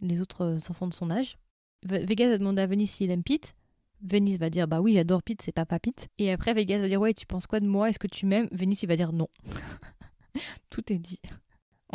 les 0.00 0.20
autres 0.20 0.58
enfants 0.70 0.88
de 0.88 0.94
son 0.94 1.10
âge. 1.10 1.38
Vegas 1.84 2.32
a 2.32 2.38
demandé 2.38 2.62
à 2.62 2.66
Venice 2.66 2.92
s'il 2.92 3.10
aime 3.10 3.22
Pete. 3.22 3.54
Venice 4.02 4.38
va 4.38 4.50
dire 4.50 4.66
bah 4.66 4.80
oui 4.80 4.94
j'adore 4.94 5.22
Pete, 5.22 5.42
c'est 5.42 5.52
papa 5.52 5.78
Pete. 5.78 6.08
Et 6.18 6.32
après 6.32 6.54
Vegas 6.54 6.78
va 6.78 6.88
dire 6.88 7.00
ouais 7.00 7.14
tu 7.14 7.26
penses 7.26 7.46
quoi 7.46 7.60
de 7.60 7.66
moi, 7.66 7.90
est-ce 7.90 7.98
que 7.98 8.08
tu 8.08 8.26
m'aimes? 8.26 8.48
Venice 8.50 8.82
il 8.82 8.88
va 8.88 8.96
dire 8.96 9.12
non. 9.12 9.28
Tout 10.70 10.92
est 10.92 10.98
dit. 10.98 11.20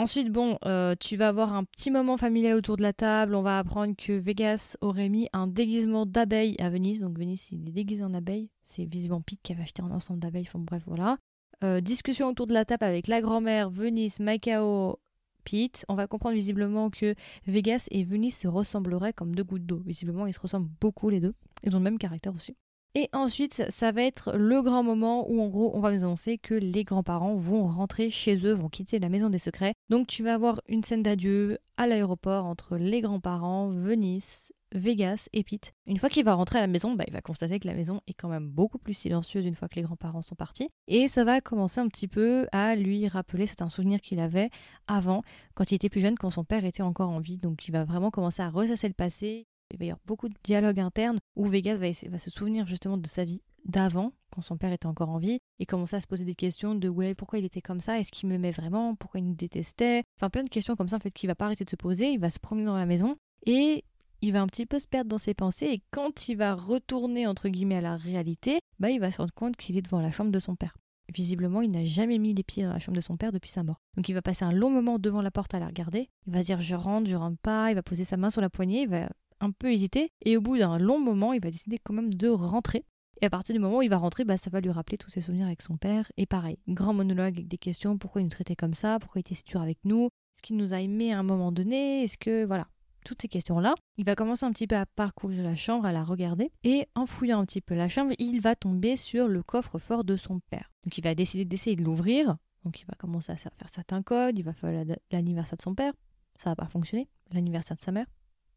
Ensuite, 0.01 0.31
bon, 0.31 0.57
euh, 0.65 0.95
tu 0.99 1.15
vas 1.15 1.27
avoir 1.27 1.53
un 1.53 1.63
petit 1.63 1.91
moment 1.91 2.17
familial 2.17 2.55
autour 2.55 2.75
de 2.75 2.81
la 2.81 2.91
table. 2.91 3.35
On 3.35 3.43
va 3.43 3.59
apprendre 3.59 3.93
que 3.95 4.13
Vegas 4.13 4.75
aurait 4.81 5.09
mis 5.09 5.29
un 5.31 5.45
déguisement 5.45 6.07
d'abeille 6.07 6.55
à 6.57 6.71
Venise. 6.71 7.01
Donc 7.01 7.19
Venise, 7.19 7.47
il 7.51 7.69
est 7.69 7.71
déguisé 7.71 8.03
en 8.03 8.15
abeille. 8.15 8.49
C'est 8.63 8.85
visiblement 8.85 9.21
Pete 9.21 9.41
qui 9.43 9.51
avait 9.51 9.61
acheté 9.61 9.83
un 9.83 9.91
ensemble 9.91 10.19
d'abeilles. 10.19 10.47
Enfin 10.47 10.57
bref, 10.57 10.81
voilà. 10.87 11.19
Euh, 11.63 11.81
discussion 11.81 12.29
autour 12.29 12.47
de 12.47 12.53
la 12.55 12.65
table 12.65 12.83
avec 12.83 13.05
la 13.05 13.21
grand-mère, 13.21 13.69
Venise, 13.69 14.19
Macao, 14.19 14.97
Pete. 15.43 15.85
On 15.87 15.93
va 15.93 16.07
comprendre 16.07 16.33
visiblement 16.33 16.89
que 16.89 17.13
Vegas 17.45 17.85
et 17.91 18.03
Venise 18.03 18.35
se 18.35 18.47
ressembleraient 18.47 19.13
comme 19.13 19.35
deux 19.35 19.43
gouttes 19.43 19.67
d'eau. 19.67 19.83
Visiblement, 19.85 20.25
ils 20.25 20.33
se 20.33 20.39
ressemblent 20.39 20.71
beaucoup 20.81 21.11
les 21.11 21.19
deux. 21.19 21.35
Ils 21.63 21.75
ont 21.75 21.79
le 21.79 21.83
même 21.83 21.99
caractère 21.99 22.33
aussi. 22.33 22.55
Et 22.93 23.09
ensuite, 23.13 23.63
ça 23.69 23.91
va 23.93 24.03
être 24.03 24.33
le 24.35 24.61
grand 24.61 24.83
moment 24.83 25.29
où 25.29 25.41
en 25.41 25.47
gros, 25.47 25.71
on 25.73 25.79
va 25.79 25.91
nous 25.91 26.03
annoncer 26.03 26.37
que 26.37 26.53
les 26.53 26.83
grands-parents 26.83 27.35
vont 27.35 27.65
rentrer 27.65 28.09
chez 28.09 28.45
eux, 28.45 28.53
vont 28.53 28.67
quitter 28.67 28.99
la 28.99 29.07
maison 29.07 29.29
des 29.29 29.37
secrets. 29.37 29.73
Donc 29.89 30.07
tu 30.07 30.23
vas 30.23 30.33
avoir 30.33 30.61
une 30.67 30.83
scène 30.83 31.01
d'adieu 31.01 31.59
à 31.77 31.87
l'aéroport 31.87 32.45
entre 32.45 32.75
les 32.75 32.99
grands-parents, 32.99 33.69
Venice, 33.69 34.51
Vegas 34.73 35.27
et 35.33 35.43
Pete. 35.43 35.73
Une 35.85 35.97
fois 35.97 36.09
qu'il 36.09 36.25
va 36.25 36.33
rentrer 36.33 36.57
à 36.57 36.61
la 36.61 36.67
maison, 36.67 36.93
bah, 36.93 37.05
il 37.07 37.13
va 37.13 37.21
constater 37.21 37.59
que 37.59 37.67
la 37.67 37.73
maison 37.73 38.01
est 38.07 38.13
quand 38.13 38.29
même 38.29 38.49
beaucoup 38.49 38.77
plus 38.77 38.93
silencieuse 38.93 39.45
une 39.45 39.55
fois 39.55 39.67
que 39.67 39.75
les 39.75 39.81
grands-parents 39.83 40.21
sont 40.21 40.35
partis. 40.35 40.69
Et 40.87 41.07
ça 41.07 41.23
va 41.23 41.41
commencer 41.41 41.79
un 41.79 41.87
petit 41.87 42.07
peu 42.07 42.47
à 42.51 42.75
lui 42.75 43.07
rappeler 43.07 43.47
certains 43.47 43.69
souvenirs 43.69 44.01
qu'il 44.01 44.19
avait 44.19 44.49
avant, 44.87 45.23
quand 45.53 45.71
il 45.71 45.75
était 45.75 45.89
plus 45.89 46.01
jeune, 46.01 46.17
quand 46.17 46.29
son 46.29 46.43
père 46.43 46.65
était 46.65 46.83
encore 46.83 47.09
en 47.09 47.19
vie. 47.19 47.37
Donc 47.37 47.67
il 47.67 47.71
va 47.71 47.85
vraiment 47.85 48.11
commencer 48.11 48.41
à 48.41 48.49
ressasser 48.49 48.87
le 48.87 48.93
passé 48.93 49.47
il 49.71 49.79
va 49.79 49.85
y 49.85 49.89
avoir 49.89 50.01
beaucoup 50.05 50.29
de 50.29 50.35
dialogues 50.43 50.79
internes 50.79 51.19
où 51.35 51.45
Vegas 51.47 51.75
va, 51.75 51.91
se 51.93 52.29
souvenir 52.29 52.67
justement 52.67 52.97
de 52.97 53.07
sa 53.07 53.25
vie 53.25 53.41
d'avant, 53.65 54.13
quand 54.31 54.41
son 54.41 54.57
père 54.57 54.71
était 54.71 54.87
encore 54.87 55.09
en 55.09 55.17
vie, 55.17 55.39
et 55.59 55.65
commencer 55.65 55.95
à 55.95 56.01
se 56.01 56.07
poser 56.07 56.25
des 56.25 56.35
questions 56.35 56.73
de 56.73 56.89
ouais, 56.89 57.13
pourquoi 57.13 57.39
il 57.39 57.45
était 57.45 57.61
comme 57.61 57.79
ça, 57.79 57.99
est-ce 57.99 58.11
qu'il 58.11 58.27
m'aimait 58.29 58.51
vraiment, 58.51 58.95
pourquoi 58.95 59.19
il 59.19 59.27
nous 59.27 59.35
détestait, 59.35 60.03
enfin 60.17 60.29
plein 60.29 60.43
de 60.43 60.49
questions 60.49 60.75
comme 60.75 60.87
ça 60.87 60.95
en 60.95 60.99
fait 60.99 61.11
qu'il 61.11 61.27
va 61.27 61.35
pas 61.35 61.45
arrêter 61.45 61.63
de 61.63 61.69
se 61.69 61.75
poser, 61.75 62.11
il 62.11 62.19
va 62.19 62.29
se 62.29 62.39
promener 62.39 62.65
dans 62.65 62.77
la 62.77 62.85
maison 62.85 63.17
et 63.45 63.83
il 64.21 64.33
va 64.33 64.41
un 64.41 64.47
petit 64.47 64.65
peu 64.65 64.79
se 64.79 64.87
perdre 64.87 65.09
dans 65.09 65.17
ses 65.17 65.33
pensées 65.33 65.67
et 65.67 65.81
quand 65.91 66.27
il 66.27 66.35
va 66.35 66.55
retourner 66.55 67.27
entre 67.27 67.49
guillemets 67.49 67.77
à 67.77 67.81
la 67.81 67.97
réalité, 67.97 68.59
bah 68.79 68.89
il 68.89 68.99
va 68.99 69.11
se 69.11 69.17
rendre 69.17 69.33
compte 69.33 69.57
qu'il 69.57 69.77
est 69.77 69.81
devant 69.81 70.01
la 70.01 70.11
chambre 70.11 70.31
de 70.31 70.39
son 70.39 70.55
père. 70.55 70.75
Visiblement, 71.13 71.61
il 71.61 71.71
n'a 71.71 71.83
jamais 71.83 72.17
mis 72.19 72.33
les 72.33 72.43
pieds 72.43 72.63
dans 72.63 72.71
la 72.71 72.79
chambre 72.79 72.95
de 72.95 73.01
son 73.01 73.17
père 73.17 73.31
depuis 73.31 73.49
sa 73.49 73.63
mort. 73.63 73.81
Donc 73.97 74.07
il 74.07 74.13
va 74.13 74.21
passer 74.21 74.45
un 74.45 74.51
long 74.51 74.69
moment 74.69 74.97
devant 74.97 75.21
la 75.21 75.31
porte 75.31 75.53
à 75.53 75.59
la 75.59 75.67
regarder. 75.67 76.07
Il 76.25 76.33
va 76.33 76.41
dire 76.41 76.61
je 76.61 76.75
rentre, 76.75 77.09
je 77.09 77.15
rentre 77.15 77.39
pas. 77.41 77.69
Il 77.71 77.75
va 77.75 77.83
poser 77.83 78.03
sa 78.03 78.17
main 78.17 78.29
sur 78.29 78.41
la 78.41 78.49
poignée. 78.49 78.83
Il 78.83 78.89
va 78.89 79.09
un 79.41 79.51
peu 79.51 79.71
hésité, 79.71 80.11
et 80.23 80.37
au 80.37 80.41
bout 80.41 80.57
d'un 80.57 80.77
long 80.77 80.99
moment, 80.99 81.33
il 81.33 81.41
va 81.41 81.51
décider 81.51 81.77
quand 81.77 81.93
même 81.93 82.13
de 82.13 82.29
rentrer. 82.29 82.85
Et 83.21 83.25
à 83.25 83.29
partir 83.29 83.53
du 83.53 83.59
moment 83.59 83.77
où 83.77 83.81
il 83.81 83.89
va 83.89 83.97
rentrer, 83.97 84.23
bah, 84.23 84.37
ça 84.37 84.49
va 84.49 84.61
lui 84.61 84.71
rappeler 84.71 84.97
tous 84.97 85.09
ses 85.09 85.21
souvenirs 85.21 85.45
avec 85.45 85.61
son 85.61 85.77
père. 85.77 86.11
Et 86.17 86.25
pareil, 86.25 86.57
grand 86.67 86.93
monologue 86.93 87.35
avec 87.35 87.47
des 87.47 87.57
questions, 87.57 87.97
pourquoi 87.97 88.21
il 88.21 88.23
nous 88.23 88.31
traitait 88.31 88.55
comme 88.55 88.73
ça, 88.73 88.97
pourquoi 88.99 89.19
il 89.19 89.21
était 89.21 89.35
si 89.35 89.43
dur 89.43 89.61
avec 89.61 89.77
nous, 89.83 90.05
est-ce 90.05 90.41
qu'il 90.41 90.57
nous 90.57 90.73
a 90.73 90.79
aimés 90.79 91.13
à 91.13 91.19
un 91.19 91.23
moment 91.23 91.51
donné, 91.51 92.03
est-ce 92.03 92.17
que... 92.17 92.45
Voilà, 92.45 92.67
toutes 93.05 93.21
ces 93.21 93.27
questions-là. 93.27 93.75
Il 93.97 94.05
va 94.05 94.15
commencer 94.15 94.45
un 94.45 94.51
petit 94.51 94.67
peu 94.67 94.75
à 94.75 94.85
parcourir 94.85 95.43
la 95.43 95.55
chambre, 95.55 95.85
à 95.85 95.91
la 95.91 96.03
regarder, 96.03 96.51
et 96.63 96.87
en 96.95 97.05
fouillant 97.05 97.39
un 97.39 97.45
petit 97.45 97.61
peu 97.61 97.75
la 97.75 97.87
chambre, 97.87 98.13
il 98.19 98.41
va 98.41 98.55
tomber 98.55 98.95
sur 98.95 99.27
le 99.27 99.43
coffre-fort 99.43 100.03
de 100.03 100.15
son 100.15 100.39
père. 100.49 100.71
Donc 100.83 100.97
il 100.97 101.03
va 101.03 101.15
décider 101.15 101.45
d'essayer 101.45 101.75
de 101.75 101.83
l'ouvrir, 101.83 102.37
donc 102.63 102.79
il 102.81 102.85
va 102.85 102.93
commencer 102.97 103.31
à 103.31 103.35
faire 103.35 103.51
certains 103.67 104.03
codes, 104.03 104.37
il 104.37 104.43
va 104.43 104.53
faire 104.53 104.85
l'anniversaire 105.11 105.57
de 105.57 105.61
son 105.61 105.75
père, 105.75 105.93
ça 106.35 106.51
va 106.51 106.55
pas 106.55 106.67
fonctionner, 106.67 107.07
l'anniversaire 107.31 107.77
de 107.77 107.81
sa 107.81 107.91
mère, 107.91 108.07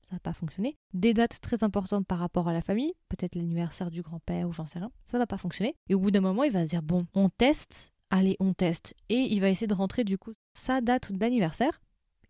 ça 0.08 0.16
n'a 0.16 0.20
pas 0.20 0.34
fonctionné. 0.34 0.76
Des 0.92 1.14
dates 1.14 1.40
très 1.40 1.64
importantes 1.64 2.06
par 2.06 2.18
rapport 2.18 2.48
à 2.48 2.52
la 2.52 2.62
famille, 2.62 2.94
peut-être 3.08 3.34
l'anniversaire 3.34 3.90
du 3.90 4.02
grand-père 4.02 4.48
ou 4.48 4.52
j'en 4.52 4.66
sais 4.66 4.78
rien, 4.78 4.90
ça 5.04 5.18
va 5.18 5.26
pas 5.26 5.38
fonctionner. 5.38 5.76
Et 5.88 5.94
au 5.94 5.98
bout 5.98 6.10
d'un 6.10 6.20
moment, 6.20 6.44
il 6.44 6.52
va 6.52 6.64
se 6.64 6.70
dire 6.70 6.82
bon, 6.82 7.06
on 7.14 7.28
teste, 7.28 7.92
allez, 8.10 8.36
on 8.40 8.54
teste. 8.54 8.94
Et 9.08 9.20
il 9.20 9.40
va 9.40 9.48
essayer 9.48 9.66
de 9.66 9.74
rentrer 9.74 10.04
du 10.04 10.18
coup 10.18 10.34
sa 10.54 10.80
date 10.80 11.12
d'anniversaire. 11.12 11.80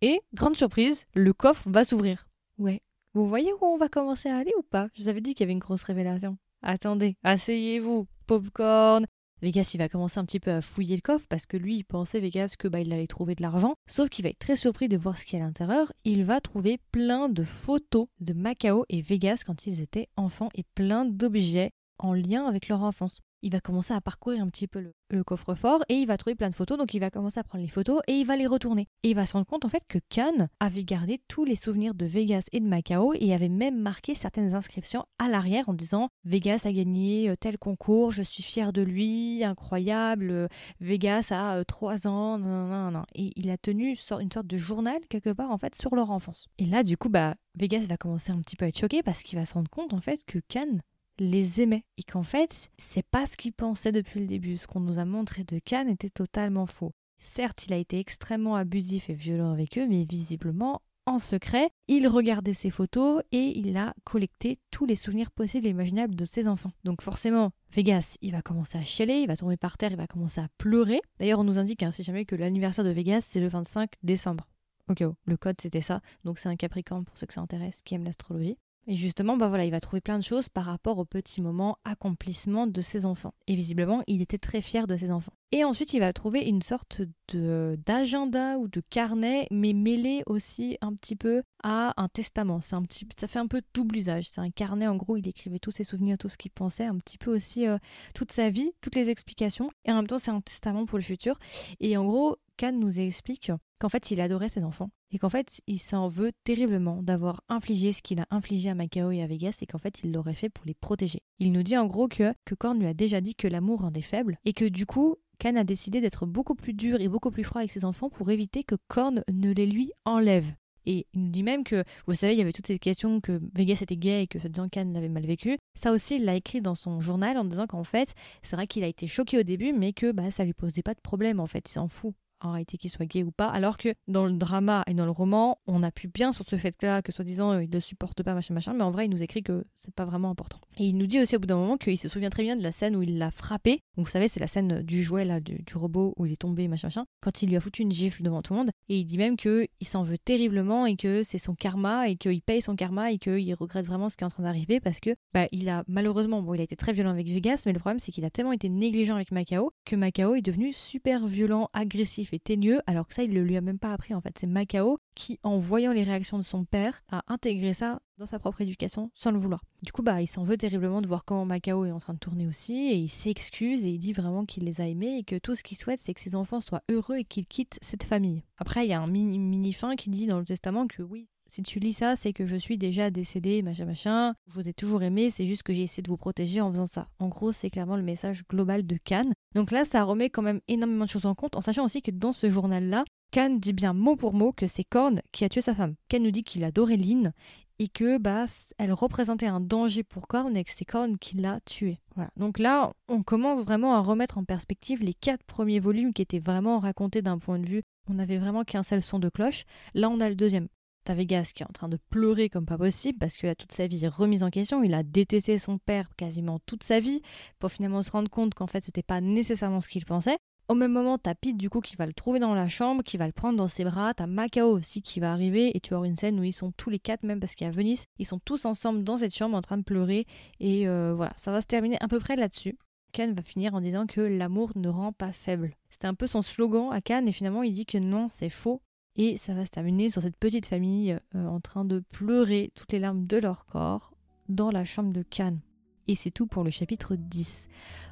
Et, 0.01 0.21
grande 0.35 0.57
surprise, 0.57 1.07
le 1.15 1.33
coffre 1.33 1.69
va 1.69 1.85
s'ouvrir. 1.85 2.27
Ouais. 2.59 2.83
Vous 3.15 3.29
voyez 3.29 3.53
où 3.53 3.59
on 3.65 3.77
va 3.77 3.89
commencer 3.89 4.29
à 4.29 4.37
aller 4.37 4.53
ou 4.59 4.63
pas? 4.63 4.89
Je 4.93 5.03
vous 5.03 5.09
avais 5.09 5.21
dit 5.21 5.35
qu'il 5.35 5.45
y 5.45 5.47
avait 5.47 5.53
une 5.53 5.61
grosse 5.61 5.85
révélation. 5.85 6.37
Attendez, 6.63 7.17
asseyez-vous. 7.23 8.07
Popcorn, 8.27 9.07
Vegas, 9.45 9.73
il 9.75 9.79
va 9.79 9.91
commencer 9.91 10.19
un 10.19 10.25
petit 10.25 10.41
peu 10.41 10.51
à 10.51 10.63
fouiller 10.63 10.97
le 10.97 11.03
coffre 11.03 11.27
parce 11.29 11.45
que 11.45 11.59
lui, 11.59 11.77
il 11.77 11.85
pensait, 11.85 12.19
Vegas, 12.19 12.55
que 12.59 12.67
bah, 12.67 12.81
il 12.81 12.93
allait 12.93 13.07
trouver 13.07 13.35
de 13.35 13.43
l'argent. 13.43 13.75
Sauf 13.87 14.09
qu'il 14.09 14.23
va 14.23 14.31
être 14.31 14.39
très 14.39 14.57
surpris 14.57 14.89
de 14.89 14.97
voir 14.97 15.19
ce 15.19 15.27
qu'il 15.27 15.39
y 15.39 15.43
a 15.43 15.45
à 15.45 15.47
l'intérieur. 15.47 15.93
Il 16.05 16.25
va 16.25 16.41
trouver 16.41 16.79
plein 16.93 17.29
de 17.29 17.43
photos 17.43 18.07
de 18.21 18.33
Macao 18.33 18.87
et 18.89 19.03
Vegas 19.03 19.43
quand 19.45 19.67
ils 19.67 19.83
étaient 19.83 20.09
enfants 20.17 20.49
et 20.55 20.65
plein 20.75 21.05
d'objets 21.05 21.73
en 21.99 22.15
lien 22.15 22.47
avec 22.47 22.69
leur 22.69 22.83
enfance 22.83 23.21
il 23.45 23.53
va 23.53 23.61
commencer 23.61 23.93
à 23.93 24.01
parcourir 24.01 24.43
un 24.43 24.49
petit 24.49 24.67
peu 24.67 24.81
le, 24.81 25.23
coffre-fort 25.23 25.85
et 25.89 25.95
il 25.95 26.07
va 26.07 26.17
trouver 26.17 26.35
plein 26.35 26.49
de 26.49 26.55
photos. 26.55 26.77
Donc 26.77 26.93
il 26.93 26.99
va 26.99 27.11
commencer 27.11 27.39
à 27.39 27.45
prendre 27.45 27.63
les 27.63 27.71
photos 27.71 28.01
et 28.09 28.15
il 28.15 28.27
va 28.27 28.37
les 28.37 28.49
retourner. 28.49 28.89
Et 29.05 29.11
il 29.11 29.15
va 29.15 29.27
se 29.27 29.35
rendre 29.35 29.47
compte 29.47 29.65
en 29.65 29.69
fait 29.69 29.85
que 29.87 29.99
Khan 30.13 30.49
avait 30.59 30.83
gardé 30.83 31.21
tous 31.29 31.45
les 31.45 31.55
souvenirs 31.55 31.95
de 31.95 32.05
Vegas 32.05 32.47
et 32.51 32.59
de 32.59 32.67
Macao 32.67 33.15
et 33.15 33.33
avait 33.33 33.49
même 33.49 33.79
marqué 33.79 34.15
certaines 34.17 34.55
inscriptions 34.55 35.05
à 35.19 35.29
l'arrière 35.29 35.69
en 35.69 35.75
disant 35.75 36.09
Vegas 36.25 36.63
a 36.65 36.73
gagné 36.73 37.29
euh, 37.29 37.37
tel 37.37 37.59
concours, 37.59 38.11
je 38.11 38.23
suis 38.23 38.43
fier 38.43 38.73
de 38.73 38.83
lui, 38.83 39.45
incroyable, 39.45 40.31
euh, 40.31 40.49
Vegas 40.81 41.29
a 41.31 41.63
3 41.65 42.07
euh, 42.07 42.09
ans, 42.09 42.39
non, 42.39 43.05
Et 43.15 43.33
il 43.37 43.51
a 43.51 43.59
tenu 43.59 43.97
une 44.21 44.33
sorte 44.33 44.47
de 44.47 44.57
journal 44.57 44.99
quelque 45.09 45.31
part 45.31 45.51
en 45.51 45.59
fait 45.59 45.75
sur 45.75 45.95
leur 45.95 46.11
enfance. 46.11 46.49
Et 46.59 46.67
là 46.67 46.83
du 46.83 46.97
coup 46.97 47.09
bah 47.09 47.35
Vegas 47.57 47.87
va 47.89 47.97
commencer 47.97 48.33
un 48.33 48.41
petit 48.41 48.57
peu 48.57 48.65
à 48.65 48.69
être 48.69 48.79
choqué 48.79 49.03
parce 49.03 49.23
qu'il 49.23 49.39
va 49.39 49.47
se 49.47 49.55
rendre 49.55 49.71
compte 49.71 49.93
en 49.93 50.01
fait 50.01 50.25
que 50.25 50.41
Khan 50.49 50.79
les 51.19 51.61
aimait 51.61 51.85
et 51.97 52.03
qu'en 52.03 52.23
fait, 52.23 52.71
c'est 52.79 53.07
pas 53.07 53.27
ce 53.27 53.37
qu'il 53.37 53.53
pensait 53.53 53.93
depuis 53.93 54.21
le 54.21 54.27
début. 54.27 54.57
Ce 54.57 54.67
qu'on 54.67 54.81
nous 54.81 54.99
a 54.99 55.05
montré 55.05 55.45
de 55.45 55.59
Cannes 55.59 55.89
était 55.89 56.11
totalement 56.11 56.67
faux. 56.67 56.93
Certes, 57.19 57.67
il 57.67 57.73
a 57.73 57.79
été 57.79 57.99
extrêmement 57.99 58.57
abusif 58.57 59.09
et 59.11 59.15
violent 59.15 59.53
avec 59.53 59.79
eux, 59.79 59.87
mais 59.89 60.05
visiblement, 60.05 60.83
en 61.07 61.19
secret, 61.19 61.71
il 61.87 62.09
regardait 62.09 62.55
ses 62.55 62.71
photos 62.71 63.23
et 63.31 63.59
il 63.59 63.77
a 63.77 63.95
collecté 64.05 64.59
tous 64.71 64.87
les 64.87 64.97
souvenirs 64.97 65.31
possibles 65.31 65.67
et 65.67 65.71
imaginables 65.71 66.15
de 66.15 66.25
ses 66.25 66.49
enfants. 66.49 66.73
Donc 66.85 67.03
forcément, 67.03 67.51
Vegas, 67.73 68.17
il 68.23 68.33
va 68.33 68.41
commencer 68.41 68.79
à 68.79 68.85
chialer, 68.85 69.21
il 69.21 69.27
va 69.27 69.37
tomber 69.37 69.57
par 69.57 69.77
terre, 69.77 69.93
il 69.93 69.99
va 69.99 70.07
commencer 70.07 70.41
à 70.41 70.49
pleurer. 70.57 71.01
D'ailleurs, 71.19 71.41
on 71.41 71.45
nous 71.45 71.59
indique, 71.59 71.83
hein, 71.83 71.91
jamais, 71.99 72.25
que 72.25 72.37
l'anniversaire 72.37 72.85
de 72.85 72.91
Vegas, 72.91 73.21
c'est 73.23 73.41
le 73.41 73.49
25 73.49 73.91
décembre. 74.03 74.47
Ok, 74.89 75.03
oh, 75.03 75.15
le 75.25 75.37
code 75.39 75.57
c'était 75.61 75.81
ça, 75.81 76.03
donc 76.25 76.39
c'est 76.39 76.49
un 76.51 76.57
Capricorne 76.57 77.05
pour 77.05 77.17
ceux 77.17 77.27
que 77.27 77.33
ça 77.33 77.41
intéresse, 77.41 77.79
qui 77.85 77.95
aiment 77.95 78.05
l'astrologie. 78.05 78.59
Et 78.87 78.97
justement, 78.97 79.37
bah 79.37 79.49
voilà, 79.49 79.65
il 79.65 79.71
va 79.71 79.81
trouver 79.81 80.01
plein 80.01 80.19
de 80.19 80.25
choses 80.25 80.49
par 80.49 80.65
rapport 80.65 80.99
au 80.99 81.05
petit 81.05 81.41
moment 81.41 81.79
accomplissement 81.85 82.67
de 82.67 82.81
ses 82.81 83.07
enfants. 83.07 83.33
Et 83.47 83.55
visiblement, 83.55 84.03
il 84.07 84.21
était 84.21 84.39
très 84.39 84.61
fier 84.61 84.87
de 84.87 84.97
ses 84.97 85.11
enfants. 85.11 85.33
Et 85.53 85.65
ensuite, 85.65 85.95
il 85.95 86.01
va 86.01 86.13
trouver 86.13 86.41
une 86.41 86.63
sorte 86.63 87.01
de 87.29 87.79
d'agenda 87.87 88.59
ou 88.59 88.69
de 88.69 88.83
carnet, 88.91 89.47
mais 89.51 89.73
mêlé 89.73 90.23
aussi 90.27 90.77
un 90.81 90.95
petit 90.95 91.17
peu 91.17 91.43
à 91.63 91.95
un 91.97 92.09
testament. 92.09 92.61
C'est 92.61 92.75
un 92.75 92.83
petit, 92.83 93.07
ça 93.19 93.29
fait 93.29 93.39
un 93.39 93.47
peu 93.47 93.63
double 93.73 93.97
usage. 93.97 94.29
C'est 94.29 94.41
un 94.41 94.51
carnet, 94.51 94.87
en 94.87 94.97
gros, 94.97 95.17
il 95.17 95.29
écrivait 95.29 95.61
tous 95.61 95.71
ses 95.71 95.85
souvenirs, 95.85 96.19
tout 96.19 96.29
ce 96.29 96.37
qu'il 96.37 96.51
pensait, 96.51 96.85
un 96.85 96.99
petit 96.99 97.19
peu 97.19 97.35
aussi 97.35 97.67
euh, 97.67 97.79
toute 98.15 98.33
sa 98.33 98.51
vie, 98.51 98.73
toutes 98.81 98.97
les 98.97 99.09
explications. 99.09 99.71
Et 99.85 99.93
en 99.93 99.97
même 99.97 100.07
temps, 100.07 100.19
c'est 100.19 100.31
un 100.31 100.41
testament 100.41 100.87
pour 100.87 100.99
le 100.99 101.05
futur. 101.05 101.39
Et 101.81 101.97
en 101.97 102.05
gros, 102.05 102.37
Khan 102.57 102.73
nous 102.73 103.01
explique 103.01 103.51
qu'en 103.85 103.91
fait, 103.91 104.11
il 104.11 104.23
adorait 104.23 104.49
ses 104.49 104.65
enfants 104.65 104.89
et 105.13 105.19
qu'en 105.19 105.29
fait, 105.29 105.61
il 105.67 105.79
s'en 105.79 106.09
veut 106.09 106.33
terriblement 106.45 107.03
d'avoir 107.03 107.43
infligé 107.51 107.93
ce 107.93 108.01
qu'il 108.01 108.19
a 108.19 108.27
infligé 108.31 108.71
à 108.71 108.75
Macao 108.75 109.11
et 109.11 109.23
à 109.23 109.27
Vegas 109.27 109.59
et 109.61 109.67
qu'en 109.67 109.77
fait, 109.77 110.01
il 110.03 110.11
l'aurait 110.11 110.33
fait 110.33 110.49
pour 110.49 110.65
les 110.65 110.73
protéger. 110.73 111.21
Il 111.39 111.53
nous 111.53 111.63
dit 111.63 111.77
en 111.77 111.85
gros 111.85 112.09
que, 112.09 112.33
que 112.47 112.55
Korn 112.55 112.79
lui 112.79 112.87
a 112.87 112.95
déjà 112.95 113.21
dit 113.21 113.35
que 113.35 113.47
l'amour 113.47 113.81
rendait 113.81 114.01
faible 114.01 114.39
et 114.47 114.55
que 114.55 114.65
du 114.65 114.87
coup, 114.87 115.17
Kan 115.39 115.57
a 115.57 115.65
décidé 115.65 116.01
d'être 116.01 116.25
beaucoup 116.25 116.55
plus 116.55 116.73
dur 116.73 116.99
et 117.03 117.09
beaucoup 117.09 117.31
plus 117.31 117.45
froid 117.45 117.61
avec 117.61 117.73
ses 117.73 117.85
enfants 117.85 118.09
pour 118.09 118.31
éviter 118.31 118.65
que 118.65 118.77
Korn 118.89 119.23
ne 119.31 119.53
les 119.53 119.67
lui 119.67 119.93
enlève. 120.07 120.47
Et 120.87 121.07
il 121.13 121.25
nous 121.25 121.31
dit 121.31 121.43
même 121.43 121.63
que, 121.63 121.85
vous 122.07 122.15
savez, 122.15 122.33
il 122.33 122.39
y 122.39 122.43
avait 122.43 122.53
toutes 122.53 122.69
ces 122.69 122.79
questions 122.79 123.21
que 123.21 123.39
Vegas 123.55 123.81
était 123.83 123.99
gay 123.99 124.23
et 124.23 124.27
que 124.27 124.39
disant 124.49 124.71
Kan 124.71 124.93
l'avait 124.95 125.11
mal 125.11 125.27
vécu. 125.27 125.59
Ça 125.75 125.93
aussi, 125.93 126.17
il 126.17 126.25
l'a 126.25 126.37
écrit 126.37 126.63
dans 126.63 126.75
son 126.75 127.01
journal 127.01 127.37
en 127.37 127.45
disant 127.45 127.67
qu'en 127.67 127.85
fait, 127.85 128.15
c'est 128.43 128.57
vrai 128.57 128.67
qu'il 128.67 128.83
a 128.83 128.87
été 128.87 129.07
choqué 129.07 129.39
au 129.39 129.43
début, 129.43 129.75
mais 129.75 129.93
que 129.93 130.11
bah, 130.11 130.31
ça 130.31 130.43
lui 130.43 130.55
posait 130.55 130.83
pas 130.83 130.95
de 130.95 131.01
problème 131.03 131.39
en 131.39 131.47
fait, 131.47 131.69
il 131.69 131.73
s'en 131.73 131.87
fout 131.87 132.15
en 132.47 132.53
réalité 132.53 132.79
qu'il 132.79 132.91
soit 132.91 133.07
gay 133.07 133.23
ou 133.23 133.31
pas, 133.31 133.49
alors 133.49 133.79
que 133.79 133.95
dans 134.09 134.27
le 134.27 134.33
drama 134.33 134.85
et 134.87 134.95
dans 134.95 135.05
le 135.05 135.11
roman, 135.11 135.59
on 135.67 135.83
appuie 135.83 136.09
bien 136.09 136.33
sur 136.33 136.45
ce 136.47 136.57
fait-là 136.57 137.03
que 137.03 137.13
soi-disant 137.13 137.53
euh, 137.53 137.65
il 137.65 137.71
ne 137.71 137.81
supporte 137.81 138.23
pas 138.23 138.35
machin 138.35 138.55
machin, 138.55 138.75
mais 138.75 138.83
en 138.83 138.91
vrai 138.91 139.07
il 139.07 139.11
nous 139.11 139.23
écrit 139.23 139.43
que 139.43 139.65
c'est 139.75 139.95
pas 139.95 140.05
vraiment 140.05 140.31
important. 140.31 140.59
Et 140.77 140.87
il 140.87 140.99
nous 140.99 141.07
dit 141.07 141.21
aussi 141.21 141.37
au 141.37 141.39
bout 141.39 141.47
d'un 141.47 141.57
moment 141.57 141.77
qu'il 141.77 141.99
se 141.99 142.09
souvient 142.09 142.31
très 142.31 142.43
bien 142.43 142.57
de 142.57 142.63
la 142.63 142.73
scène 142.73 142.97
où 142.97 143.03
il 143.03 143.19
l'a 143.19 143.31
frappé. 143.31 143.83
Vous 143.97 144.07
savez, 144.07 144.29
c'est 144.29 144.41
la 144.41 144.47
scène 144.47 144.83
du 144.83 145.03
jouet 145.03 145.25
là, 145.25 145.41
du, 145.41 145.63
robot 145.75 146.15
où 146.17 146.27
il 146.27 146.33
est 146.33 146.37
tombé 146.37 146.69
machin 146.69 146.89
machin, 146.89 147.07
quand 147.21 147.43
il 147.43 147.49
lui 147.49 147.57
a 147.57 147.61
foutu 147.61 147.83
une 147.83 147.93
gifle 147.93 148.23
devant 148.23 148.43
tout 148.43 148.53
le 148.53 148.61
monde. 148.61 148.71
Et 148.89 148.99
il 148.99 149.05
dit 149.05 149.19
même 149.19 149.37
que 149.37 149.67
il 149.81 149.87
s'en 149.87 150.03
veut 150.03 150.19
terriblement 150.19 150.87
et 150.87 150.97
que 150.97 151.23
c'est 151.23 151.39
son 151.39 151.55
karma 151.55 152.09
et 152.09 152.17
qu'il 152.17 152.43
paye 152.43 152.63
son 152.63 152.77
karma 152.77 153.13
et 153.13 153.19
qu'il 153.19 153.55
regrette 153.55 153.87
vraiment 153.87 154.09
ce 154.09 154.17
qui 154.17 154.25
est 154.25 154.27
en 154.27 154.31
train 154.31 154.43
d'arriver 154.43 154.81
parce 154.81 155.01
que 155.01 155.15
bah, 155.33 155.47
il 155.53 155.69
a 155.69 155.85
malheureusement, 155.89 156.43
bon, 156.43 156.55
il 156.55 156.61
a 156.61 156.65
été 156.65 156.77
très 156.77 156.93
violent 156.93 157.11
avec 157.11 157.29
Vegas, 157.29 157.63
mais 157.67 157.73
le 157.73 157.79
problème 157.79 157.99
c'est 157.99 158.13
qu'il 158.13 158.25
a 158.25 158.31
tellement 158.31 158.53
été 158.53 158.69
négligent 158.69 159.15
avec 159.15 159.31
Macao 159.33 159.73
que 159.85 159.97
Macao 159.97 160.35
est 160.35 160.43
devenu 160.43 160.73
super 160.73 161.27
violent, 161.27 161.69
agressif 161.73 162.33
teigneux 162.39 162.81
alors 162.87 163.07
que 163.07 163.15
ça, 163.15 163.23
il 163.23 163.33
ne 163.33 163.41
lui 163.41 163.57
a 163.57 163.61
même 163.61 163.79
pas 163.79 163.93
appris 163.93 164.15
en 164.15 164.21
fait. 164.21 164.37
C'est 164.39 164.47
Macao 164.47 164.99
qui, 165.15 165.39
en 165.43 165.59
voyant 165.59 165.93
les 165.93 166.03
réactions 166.03 166.39
de 166.39 166.43
son 166.43 166.65
père, 166.65 167.03
a 167.11 167.23
intégré 167.29 167.75
ça 167.75 168.01
dans 168.19 168.27
sa 168.27 168.39
propre 168.39 168.61
éducation 168.61 169.11
sans 169.15 169.31
le 169.31 169.39
vouloir. 169.39 169.65
Du 169.83 169.93
coup, 169.93 170.03
bah, 170.03 170.23
il 170.23 170.27
s'en 170.27 170.45
veut 170.45 170.57
terriblement 170.57 171.03
de 171.03 171.07
voir 171.07 171.25
comment 171.25 171.45
Macao 171.45 171.85
est 171.85 171.91
en 171.91 171.99
train 171.99 172.15
de 172.15 172.19
tourner 172.19 172.47
aussi, 172.47 172.75
et 172.75 172.97
il 172.97 173.09
s'excuse 173.09 173.87
et 173.87 173.91
il 173.91 173.99
dit 173.99 174.13
vraiment 174.13 174.45
qu'il 174.45 174.65
les 174.65 174.81
a 174.81 174.87
aimés 174.87 175.19
et 175.19 175.25
que 175.25 175.37
tout 175.37 175.55
ce 175.55 175.63
qu'il 175.63 175.77
souhaite, 175.77 176.01
c'est 176.01 176.15
que 176.15 176.21
ses 176.21 176.35
enfants 176.35 176.61
soient 176.61 176.83
heureux 176.91 177.19
et 177.19 177.25
qu'ils 177.25 177.47
quittent 177.47 177.79
cette 177.83 178.05
famille. 178.05 178.45
Après, 178.59 178.87
il 178.87 178.91
y 178.91 178.93
a 178.93 179.01
un 179.01 179.07
mini, 179.07 179.39
mini 179.39 179.73
fin 179.73 179.97
qui 179.97 180.11
dit 180.11 180.27
dans 180.27 180.39
le 180.39 180.45
testament 180.45 180.87
que 180.87 181.03
oui, 181.03 181.29
si 181.55 181.63
tu 181.63 181.79
lis 181.79 181.93
ça, 181.93 182.17
c'est 182.17 182.33
que 182.33 182.47
je 182.47 182.57
suis 182.57 182.79
déjà 182.79 183.11
décédé, 183.11 183.63
machin 183.63 183.85
machin. 183.85 184.35
Je 184.49 184.55
vous 184.55 184.69
ai 184.69 184.73
toujours 184.73 185.05
aimé, 185.05 185.31
c'est 185.31 185.47
juste 185.47 185.63
que 185.63 185.73
j'ai 185.73 185.83
essayé 185.83 186.03
de 186.03 186.09
vous 186.09 186.17
protéger 186.17 186.61
en 186.61 186.73
faisant 186.73 186.87
ça. 186.87 187.07
En 187.21 187.29
gros, 187.29 187.53
c'est 187.53 187.71
clairement 187.71 187.95
le 187.95 188.03
message 188.03 188.43
global 188.49 188.85
de 188.85 188.97
Cannes. 188.97 189.33
Donc 189.55 189.71
là, 189.71 189.85
ça 189.85 190.03
remet 190.03 190.31
quand 190.31 190.43
même 190.43 190.61
énormément 190.67 191.05
de 191.05 191.11
choses 191.11 191.27
en 191.27 191.37
compte, 191.37 191.55
en 191.55 191.61
sachant 191.61 191.85
aussi 191.85 192.03
que 192.03 192.11
dans 192.11 192.33
ce 192.33 192.51
journal-là, 192.51 193.05
Cannes 193.31 193.61
dit 193.61 193.73
bien 193.73 193.93
mot 193.93 194.17
pour 194.17 194.35
mot 194.35 194.51
que 194.51 194.67
c'est 194.67 194.83
Korn 194.83 195.23
qui 195.31 195.45
a 195.45 195.49
tué 195.49 195.61
sa 195.61 195.77
femme. 195.77 195.95
Cannes 196.09 196.25
nous 196.25 196.33
dit 196.33 196.43
qu'il 196.43 196.65
adorait 196.65 196.97
Lynn 196.97 197.33
et 197.79 197.87
que 197.87 198.19
bah 198.19 198.47
elle 198.79 198.93
représentait 198.93 199.47
un 199.47 199.61
danger 199.61 200.03
pour 200.03 200.27
Korn 200.27 200.57
et 200.57 200.65
que 200.65 200.73
c'est 200.73 200.85
Korn 200.85 201.19
qui 201.19 201.37
l'a 201.37 201.61
tué. 201.61 202.01
Donc 202.37 202.59
là, 202.59 202.93
on 203.07 203.23
commence 203.23 203.63
vraiment 203.63 203.95
à 203.95 204.01
remettre 204.01 204.39
en 204.39 204.45
perspective 204.45 205.05
les 205.05 205.15
quatre 205.15 205.45
premiers 205.45 205.79
volumes 205.79 206.13
qui 206.13 206.23
étaient 206.23 206.41
vraiment 206.41 206.81
racontés 206.81 207.23
d'un 207.23 207.39
point 207.39 207.61
de 207.61 207.69
vue. 207.69 207.83
On 208.11 208.15
n'avait 208.15 208.39
vraiment 208.39 208.65
qu'un 208.65 208.83
seul 208.83 209.03
son 209.03 209.21
de 209.21 209.29
cloche. 209.29 209.65
Là, 209.95 210.11
on 210.11 210.19
a 210.19 210.29
le 210.29 210.35
deuxième. 210.35 210.67
T'as 211.05 211.15
Vegas 211.15 211.53
qui 211.55 211.63
est 211.63 211.67
en 211.67 211.73
train 211.73 211.89
de 211.89 211.99
pleurer 212.11 212.49
comme 212.49 212.67
pas 212.67 212.79
possible 212.79 213.19
parce 213.19 213.37
que 213.37 213.53
toute 213.55 213.73
sa 213.73 213.87
vie 213.87 214.05
est 214.05 214.09
remise 214.09 214.43
en 214.43 214.51
question. 214.51 214.83
Il 214.83 214.95
a 214.95 215.03
détesté 215.03 215.59
son 215.59 215.79
père 215.79 216.09
quasiment 216.17 216.59
toute 216.67 216.83
sa 216.83 217.01
vie 217.01 217.21
pour 217.59 217.71
finalement 217.71 218.03
se 218.03 218.11
rendre 218.11 218.31
compte 218.31 218.55
qu'en 218.55 218.67
fait 218.67 218.85
c'était 218.85 219.03
pas 219.03 219.21
nécessairement 219.21 219.81
ce 219.81 219.89
qu'il 219.89 220.05
pensait. 220.05 220.39
Au 220.67 220.75
même 220.75 220.93
moment, 220.93 221.19
t'as 221.19 221.35
Pete 221.35 221.59
du 221.59 221.69
coup 221.69 221.83
qui 221.83 221.95
va 221.95 222.07
le 222.07 222.15
trouver 222.15 222.39
dans 222.39 222.55
la 222.55 222.69
chambre, 222.69 223.03
qui 223.03 223.19
va 223.19 223.27
le 223.27 223.35
prendre 223.35 223.59
dans 223.59 223.69
ses 223.69 223.85
bras. 223.85 224.15
T'as 224.15 224.27
Macao 224.27 224.71
aussi 224.71 225.03
qui 225.03 225.21
va 225.21 225.31
arriver 225.31 225.77
et 225.77 225.81
tu 225.81 225.93
auras 225.93 226.07
une 226.07 226.17
scène 226.17 226.41
où 226.41 226.43
ils 226.43 226.55
sont 226.55 226.73
tous 226.73 226.89
les 226.89 226.99
quatre, 226.99 227.23
même 227.23 227.39
parce 227.39 227.55
qu'il 227.55 227.67
y 227.67 227.69
a 227.69 227.71
Venise, 227.71 228.07
ils 228.19 228.27
sont 228.27 228.39
tous 228.39 228.65
ensemble 228.65 229.05
dans 229.05 229.19
cette 229.19 229.35
chambre 229.35 229.59
en 229.59 229.61
train 229.61 229.77
de 229.77 229.83
pleurer. 229.83 230.27
Et 230.61 230.89
euh, 230.89 231.13
voilà, 231.15 231.35
ça 231.37 231.53
va 231.53 231.61
se 231.61 231.67
terminer 231.67 231.99
à 232.01 232.09
peu 232.09 232.19
près 232.19 232.37
là-dessus. 232.37 232.79
Ken 233.13 233.35
va 233.35 233.43
finir 233.43 233.75
en 233.75 233.83
disant 233.83 234.07
que 234.07 234.23
l'amour 234.23 234.73
ne 234.75 234.89
rend 234.89 235.13
pas 235.13 235.33
faible. 235.33 235.75
C'était 235.91 236.07
un 236.07 236.15
peu 236.15 236.27
son 236.27 236.41
slogan 236.41 236.89
à 236.93 237.03
Cannes 237.03 237.29
et 237.29 237.33
finalement 237.33 237.63
il 237.63 237.75
dit 237.75 237.85
que 237.85 237.99
non, 237.99 238.29
c'est 238.31 238.49
faux. 238.49 238.81
Et 239.17 239.37
ça 239.37 239.55
va 239.55 239.65
se 239.65 239.71
terminer 239.71 240.09
sur 240.09 240.23
cette 240.23 240.37
petite 240.37 240.67
famille 240.67 241.19
euh, 241.35 241.47
en 241.47 241.61
train 241.61 241.85
de 241.85 242.03
pleurer 242.11 242.73
toutes 242.75 242.93
les 242.93 242.99
larmes 242.99 243.27
de 243.27 243.37
leur 243.37 243.65
corps 243.67 244.13
dans 244.49 244.71
la 244.71 244.85
chambre 244.85 245.13
de 245.13 245.23
Cannes. 245.23 245.61
Et 246.07 246.15
c'est 246.15 246.31
tout 246.31 246.47
pour 246.47 246.65
le 246.65 246.71
chapitre 246.71 247.17
10. 247.17 247.69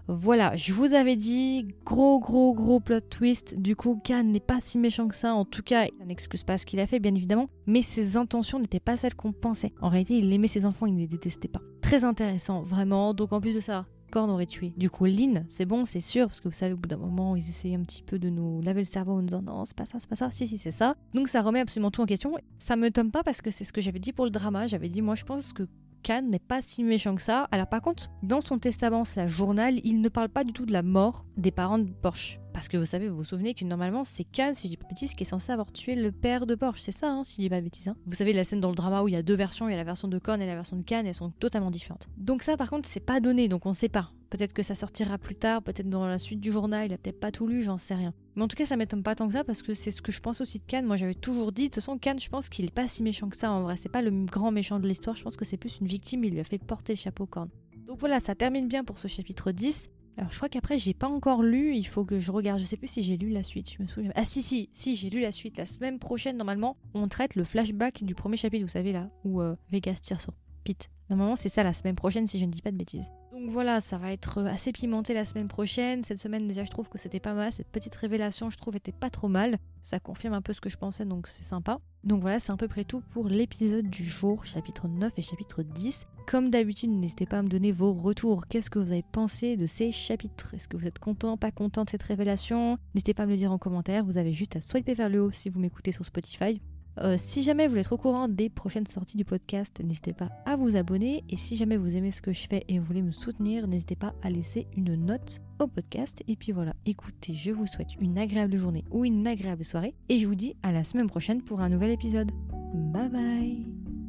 Voilà, 0.08 0.56
je 0.56 0.72
vous 0.72 0.94
avais 0.94 1.14
dit, 1.14 1.66
gros 1.84 2.18
gros 2.20 2.54
gros 2.54 2.80
plot 2.80 3.00
twist. 3.00 3.60
Du 3.60 3.76
coup, 3.76 4.00
Cannes 4.02 4.32
n'est 4.32 4.40
pas 4.40 4.60
si 4.60 4.78
méchant 4.78 5.08
que 5.08 5.16
ça. 5.16 5.34
En 5.34 5.44
tout 5.44 5.62
cas, 5.62 5.86
il 5.86 6.06
n'excuse 6.06 6.42
pas 6.42 6.56
ce 6.56 6.64
qu'il 6.64 6.80
a 6.80 6.86
fait, 6.86 7.00
bien 7.00 7.14
évidemment. 7.14 7.50
Mais 7.66 7.82
ses 7.82 8.16
intentions 8.16 8.58
n'étaient 8.58 8.80
pas 8.80 8.96
celles 8.96 9.14
qu'on 9.14 9.32
pensait. 9.32 9.72
En 9.80 9.90
réalité, 9.90 10.16
il 10.16 10.32
aimait 10.32 10.48
ses 10.48 10.64
enfants, 10.64 10.86
il 10.86 10.94
ne 10.94 11.00
les 11.00 11.06
détestait 11.06 11.48
pas. 11.48 11.60
Très 11.82 12.04
intéressant, 12.04 12.62
vraiment. 12.62 13.12
Donc 13.12 13.32
en 13.32 13.40
plus 13.40 13.54
de 13.54 13.60
ça, 13.60 13.86
Korn 14.12 14.30
aurait 14.30 14.46
tué. 14.46 14.72
Du 14.76 14.90
coup, 14.90 15.06
Lynn, 15.06 15.44
c'est 15.48 15.64
bon, 15.64 15.84
c'est 15.86 16.00
sûr, 16.00 16.26
parce 16.28 16.40
que 16.40 16.48
vous 16.48 16.54
savez, 16.54 16.74
au 16.74 16.76
bout 16.76 16.88
d'un 16.88 16.98
moment, 16.98 17.34
ils 17.34 17.48
essayaient 17.48 17.76
un 17.76 17.82
petit 17.82 18.02
peu 18.02 18.18
de 18.18 18.28
nous 18.28 18.60
laver 18.60 18.80
le 18.82 18.86
cerveau 18.86 19.12
en 19.12 19.16
nous 19.16 19.22
disant 19.22 19.42
non, 19.42 19.64
c'est 19.64 19.76
pas 19.76 19.86
ça, 19.86 19.98
c'est 19.98 20.08
pas 20.08 20.16
ça, 20.16 20.30
si, 20.30 20.46
si, 20.46 20.58
c'est 20.58 20.70
ça. 20.70 20.94
Donc 21.14 21.28
ça 21.28 21.40
remet 21.40 21.60
absolument 21.60 21.90
tout 21.90 22.02
en 22.02 22.06
question. 22.06 22.36
Ça 22.58 22.76
me 22.76 22.90
tombe 22.90 23.10
pas 23.10 23.22
parce 23.22 23.40
que 23.40 23.50
c'est 23.50 23.64
ce 23.64 23.72
que 23.72 23.80
j'avais 23.80 23.98
dit 23.98 24.12
pour 24.12 24.26
le 24.26 24.30
drama. 24.30 24.66
J'avais 24.66 24.90
dit, 24.90 25.02
moi, 25.02 25.14
je 25.14 25.24
pense 25.24 25.52
que 25.52 25.66
Khan 26.02 26.22
n'est 26.22 26.38
pas 26.38 26.60
si 26.62 26.84
méchant 26.84 27.14
que 27.14 27.22
ça. 27.22 27.48
Alors 27.50 27.68
par 27.68 27.80
contre, 27.80 28.10
dans 28.22 28.40
son 28.40 28.58
testament, 28.58 29.04
la 29.16 29.26
journal, 29.26 29.80
il 29.84 30.00
ne 30.00 30.08
parle 30.08 30.28
pas 30.28 30.44
du 30.44 30.52
tout 30.52 30.66
de 30.66 30.72
la 30.72 30.82
mort 30.82 31.24
des 31.36 31.52
parents 31.52 31.78
de 31.78 31.90
Porsche. 31.90 32.38
Parce 32.52 32.68
que 32.68 32.76
vous 32.76 32.86
savez, 32.86 33.08
vous 33.08 33.16
vous 33.16 33.24
souvenez 33.24 33.54
que 33.54 33.64
normalement 33.64 34.04
c'est 34.04 34.24
Khan, 34.24 34.52
si 34.54 34.68
je 34.68 34.72
dis 34.72 34.76
pas 34.76 34.86
de 34.88 34.94
qui 34.94 35.22
est 35.22 35.24
censé 35.24 35.52
avoir 35.52 35.72
tué 35.72 35.94
le 35.94 36.12
père 36.12 36.46
de 36.46 36.54
Porsche. 36.54 36.82
C'est 36.82 36.92
ça, 36.92 37.10
hein, 37.10 37.24
si 37.24 37.36
je 37.36 37.40
dis 37.42 37.48
pas 37.48 37.60
de. 37.60 37.68
Hein. 37.86 37.96
Vous 38.06 38.14
savez 38.14 38.32
la 38.32 38.44
scène 38.44 38.60
dans 38.60 38.68
le 38.68 38.74
drama 38.74 39.02
où 39.02 39.08
il 39.08 39.14
y 39.14 39.16
a 39.16 39.22
deux 39.22 39.34
versions, 39.34 39.68
il 39.68 39.72
y 39.72 39.74
a 39.74 39.78
la 39.78 39.84
version 39.84 40.08
de 40.08 40.18
Korn 40.18 40.40
et 40.40 40.46
la 40.46 40.54
version 40.54 40.76
de 40.76 40.82
Khan, 40.82 41.02
elles 41.04 41.14
sont 41.14 41.30
totalement 41.30 41.70
différentes. 41.70 42.08
Donc 42.16 42.42
ça 42.42 42.56
par 42.56 42.70
contre 42.70 42.88
c'est 42.88 43.00
pas 43.00 43.20
donné, 43.20 43.48
donc 43.48 43.66
on 43.66 43.72
sait 43.72 43.88
pas. 43.88 44.10
Peut-être 44.30 44.52
que 44.52 44.62
ça 44.62 44.74
sortira 44.74 45.18
plus 45.18 45.34
tard, 45.34 45.62
peut-être 45.62 45.88
dans 45.88 46.06
la 46.06 46.18
suite 46.18 46.40
du 46.40 46.52
journal, 46.52 46.86
il 46.86 46.94
a 46.94 46.98
peut-être 46.98 47.20
pas 47.20 47.30
tout 47.30 47.46
lu, 47.46 47.62
j'en 47.62 47.78
sais 47.78 47.94
rien. 47.94 48.14
Mais 48.34 48.42
en 48.42 48.48
tout 48.48 48.56
cas 48.56 48.66
ça 48.66 48.76
m'étonne 48.76 49.02
pas 49.02 49.14
tant 49.14 49.26
que 49.26 49.34
ça 49.34 49.44
parce 49.44 49.62
que 49.62 49.74
c'est 49.74 49.90
ce 49.90 50.00
que 50.00 50.12
je 50.12 50.20
pense 50.20 50.40
aussi 50.40 50.58
de 50.58 50.64
Khan. 50.66 50.82
Moi 50.82 50.96
j'avais 50.96 51.14
toujours 51.14 51.52
dit, 51.52 51.64
de 51.64 51.66
toute 51.68 51.76
façon 51.76 51.98
Khan 51.98 52.16
je 52.18 52.28
pense 52.28 52.48
qu'il 52.48 52.64
est 52.64 52.74
pas 52.74 52.88
si 52.88 53.02
méchant 53.02 53.28
que 53.28 53.36
ça 53.36 53.50
en 53.50 53.62
vrai. 53.62 53.76
C'est 53.76 53.90
pas 53.90 54.02
le 54.02 54.10
grand 54.10 54.50
méchant 54.50 54.78
de 54.78 54.88
l'histoire, 54.88 55.16
je 55.16 55.22
pense 55.22 55.36
que 55.36 55.44
c'est 55.44 55.56
plus 55.56 55.78
une 55.80 55.86
victime, 55.86 56.24
il 56.24 56.32
lui 56.32 56.40
a 56.40 56.44
fait 56.44 56.58
porter 56.58 56.94
le 56.94 56.98
chapeau 56.98 57.26
Korn. 57.26 57.48
Donc 57.86 57.98
voilà, 57.98 58.20
ça 58.20 58.34
termine 58.34 58.68
bien 58.68 58.84
pour 58.84 58.98
ce 58.98 59.08
chapitre 59.08 59.52
10. 59.52 59.90
Alors 60.18 60.30
je 60.30 60.36
crois 60.36 60.48
qu'après 60.48 60.78
j'ai 60.78 60.94
pas 60.94 61.08
encore 61.08 61.42
lu, 61.42 61.74
il 61.74 61.86
faut 61.86 62.04
que 62.04 62.18
je 62.18 62.30
regarde, 62.30 62.60
je 62.60 62.64
sais 62.64 62.76
plus 62.76 62.88
si 62.88 63.02
j'ai 63.02 63.16
lu 63.16 63.30
la 63.30 63.42
suite, 63.42 63.70
je 63.70 63.82
me 63.82 63.88
souviens. 63.88 64.12
Ah 64.14 64.24
si 64.24 64.42
si, 64.42 64.68
si 64.72 64.94
j'ai 64.94 65.10
lu 65.10 65.20
la 65.20 65.32
suite. 65.32 65.56
La 65.56 65.66
semaine 65.66 65.98
prochaine 65.98 66.36
normalement, 66.36 66.76
on 66.94 67.08
traite 67.08 67.34
le 67.34 67.44
flashback 67.44 68.04
du 68.04 68.14
premier 68.14 68.36
chapitre, 68.36 68.62
vous 68.64 68.70
savez 68.70 68.92
là, 68.92 69.08
où 69.24 69.40
euh, 69.40 69.56
Vegas 69.70 69.98
tire 70.02 70.20
sur 70.20 70.34
Pete. 70.64 70.90
Normalement 71.08 71.36
c'est 71.36 71.48
ça 71.48 71.62
la 71.62 71.72
semaine 71.72 71.96
prochaine 71.96 72.26
si 72.26 72.38
je 72.38 72.44
ne 72.44 72.50
dis 72.50 72.62
pas 72.62 72.70
de 72.70 72.76
bêtises. 72.76 73.10
Donc 73.32 73.48
voilà, 73.48 73.80
ça 73.80 73.96
va 73.96 74.12
être 74.12 74.42
assez 74.42 74.72
pimenté 74.72 75.14
la 75.14 75.24
semaine 75.24 75.48
prochaine. 75.48 76.04
Cette 76.04 76.18
semaine 76.18 76.46
déjà 76.46 76.64
je 76.64 76.70
trouve 76.70 76.90
que 76.90 76.98
c'était 76.98 77.18
pas 77.18 77.32
mal, 77.32 77.50
cette 77.50 77.68
petite 77.68 77.94
révélation 77.94 78.50
je 78.50 78.58
trouve 78.58 78.76
était 78.76 78.92
pas 78.92 79.08
trop 79.08 79.28
mal. 79.28 79.56
Ça 79.80 79.98
confirme 79.98 80.34
un 80.34 80.42
peu 80.42 80.52
ce 80.52 80.60
que 80.60 80.68
je 80.68 80.76
pensais 80.76 81.06
donc 81.06 81.26
c'est 81.26 81.42
sympa. 81.42 81.78
Donc 82.04 82.20
voilà, 82.20 82.38
c'est 82.40 82.52
à 82.52 82.56
peu 82.58 82.68
près 82.68 82.84
tout 82.84 83.00
pour 83.10 83.28
l'épisode 83.28 83.88
du 83.88 84.04
jour, 84.04 84.44
chapitre 84.44 84.86
9 84.86 85.14
et 85.16 85.22
chapitre 85.22 85.62
10. 85.62 86.06
Comme 86.26 86.50
d'habitude, 86.50 86.90
n'hésitez 86.90 87.24
pas 87.24 87.38
à 87.38 87.42
me 87.42 87.48
donner 87.48 87.72
vos 87.72 87.94
retours. 87.94 88.46
Qu'est-ce 88.48 88.68
que 88.68 88.78
vous 88.78 88.92
avez 88.92 89.04
pensé 89.12 89.56
de 89.56 89.66
ces 89.66 89.92
chapitres? 89.92 90.52
Est-ce 90.52 90.68
que 90.68 90.76
vous 90.76 90.86
êtes 90.86 90.98
content, 90.98 91.38
pas 91.38 91.50
content 91.50 91.84
de 91.84 91.90
cette 91.90 92.02
révélation? 92.02 92.76
N'hésitez 92.94 93.14
pas 93.14 93.22
à 93.22 93.26
me 93.26 93.30
le 93.30 93.38
dire 93.38 93.50
en 93.50 93.58
commentaire. 93.58 94.04
Vous 94.04 94.18
avez 94.18 94.32
juste 94.32 94.56
à 94.56 94.60
swiper 94.60 94.92
vers 94.92 95.08
le 95.08 95.22
haut 95.22 95.30
si 95.30 95.48
vous 95.48 95.58
m'écoutez 95.58 95.92
sur 95.92 96.04
Spotify. 96.04 96.60
Euh, 96.98 97.16
si 97.18 97.42
jamais 97.42 97.66
vous 97.66 97.70
voulez 97.70 97.80
être 97.80 97.92
au 97.92 97.98
courant 97.98 98.28
des 98.28 98.48
prochaines 98.48 98.86
sorties 98.86 99.16
du 99.16 99.24
podcast, 99.24 99.80
n'hésitez 99.82 100.12
pas 100.12 100.28
à 100.44 100.56
vous 100.56 100.76
abonner. 100.76 101.24
Et 101.30 101.36
si 101.36 101.56
jamais 101.56 101.76
vous 101.76 101.96
aimez 101.96 102.10
ce 102.10 102.22
que 102.22 102.32
je 102.32 102.46
fais 102.46 102.64
et 102.68 102.78
vous 102.78 102.84
voulez 102.84 103.02
me 103.02 103.12
soutenir, 103.12 103.66
n'hésitez 103.66 103.96
pas 103.96 104.14
à 104.22 104.30
laisser 104.30 104.66
une 104.76 104.94
note 104.94 105.40
au 105.58 105.66
podcast. 105.66 106.22
Et 106.28 106.36
puis 106.36 106.52
voilà, 106.52 106.74
écoutez, 106.86 107.34
je 107.34 107.50
vous 107.50 107.66
souhaite 107.66 107.94
une 108.00 108.18
agréable 108.18 108.56
journée 108.56 108.84
ou 108.90 109.04
une 109.04 109.26
agréable 109.26 109.64
soirée. 109.64 109.94
Et 110.08 110.18
je 110.18 110.26
vous 110.26 110.34
dis 110.34 110.54
à 110.62 110.72
la 110.72 110.84
semaine 110.84 111.08
prochaine 111.08 111.42
pour 111.42 111.60
un 111.60 111.68
nouvel 111.68 111.90
épisode. 111.90 112.30
Bye 112.74 113.08
bye 113.08 114.01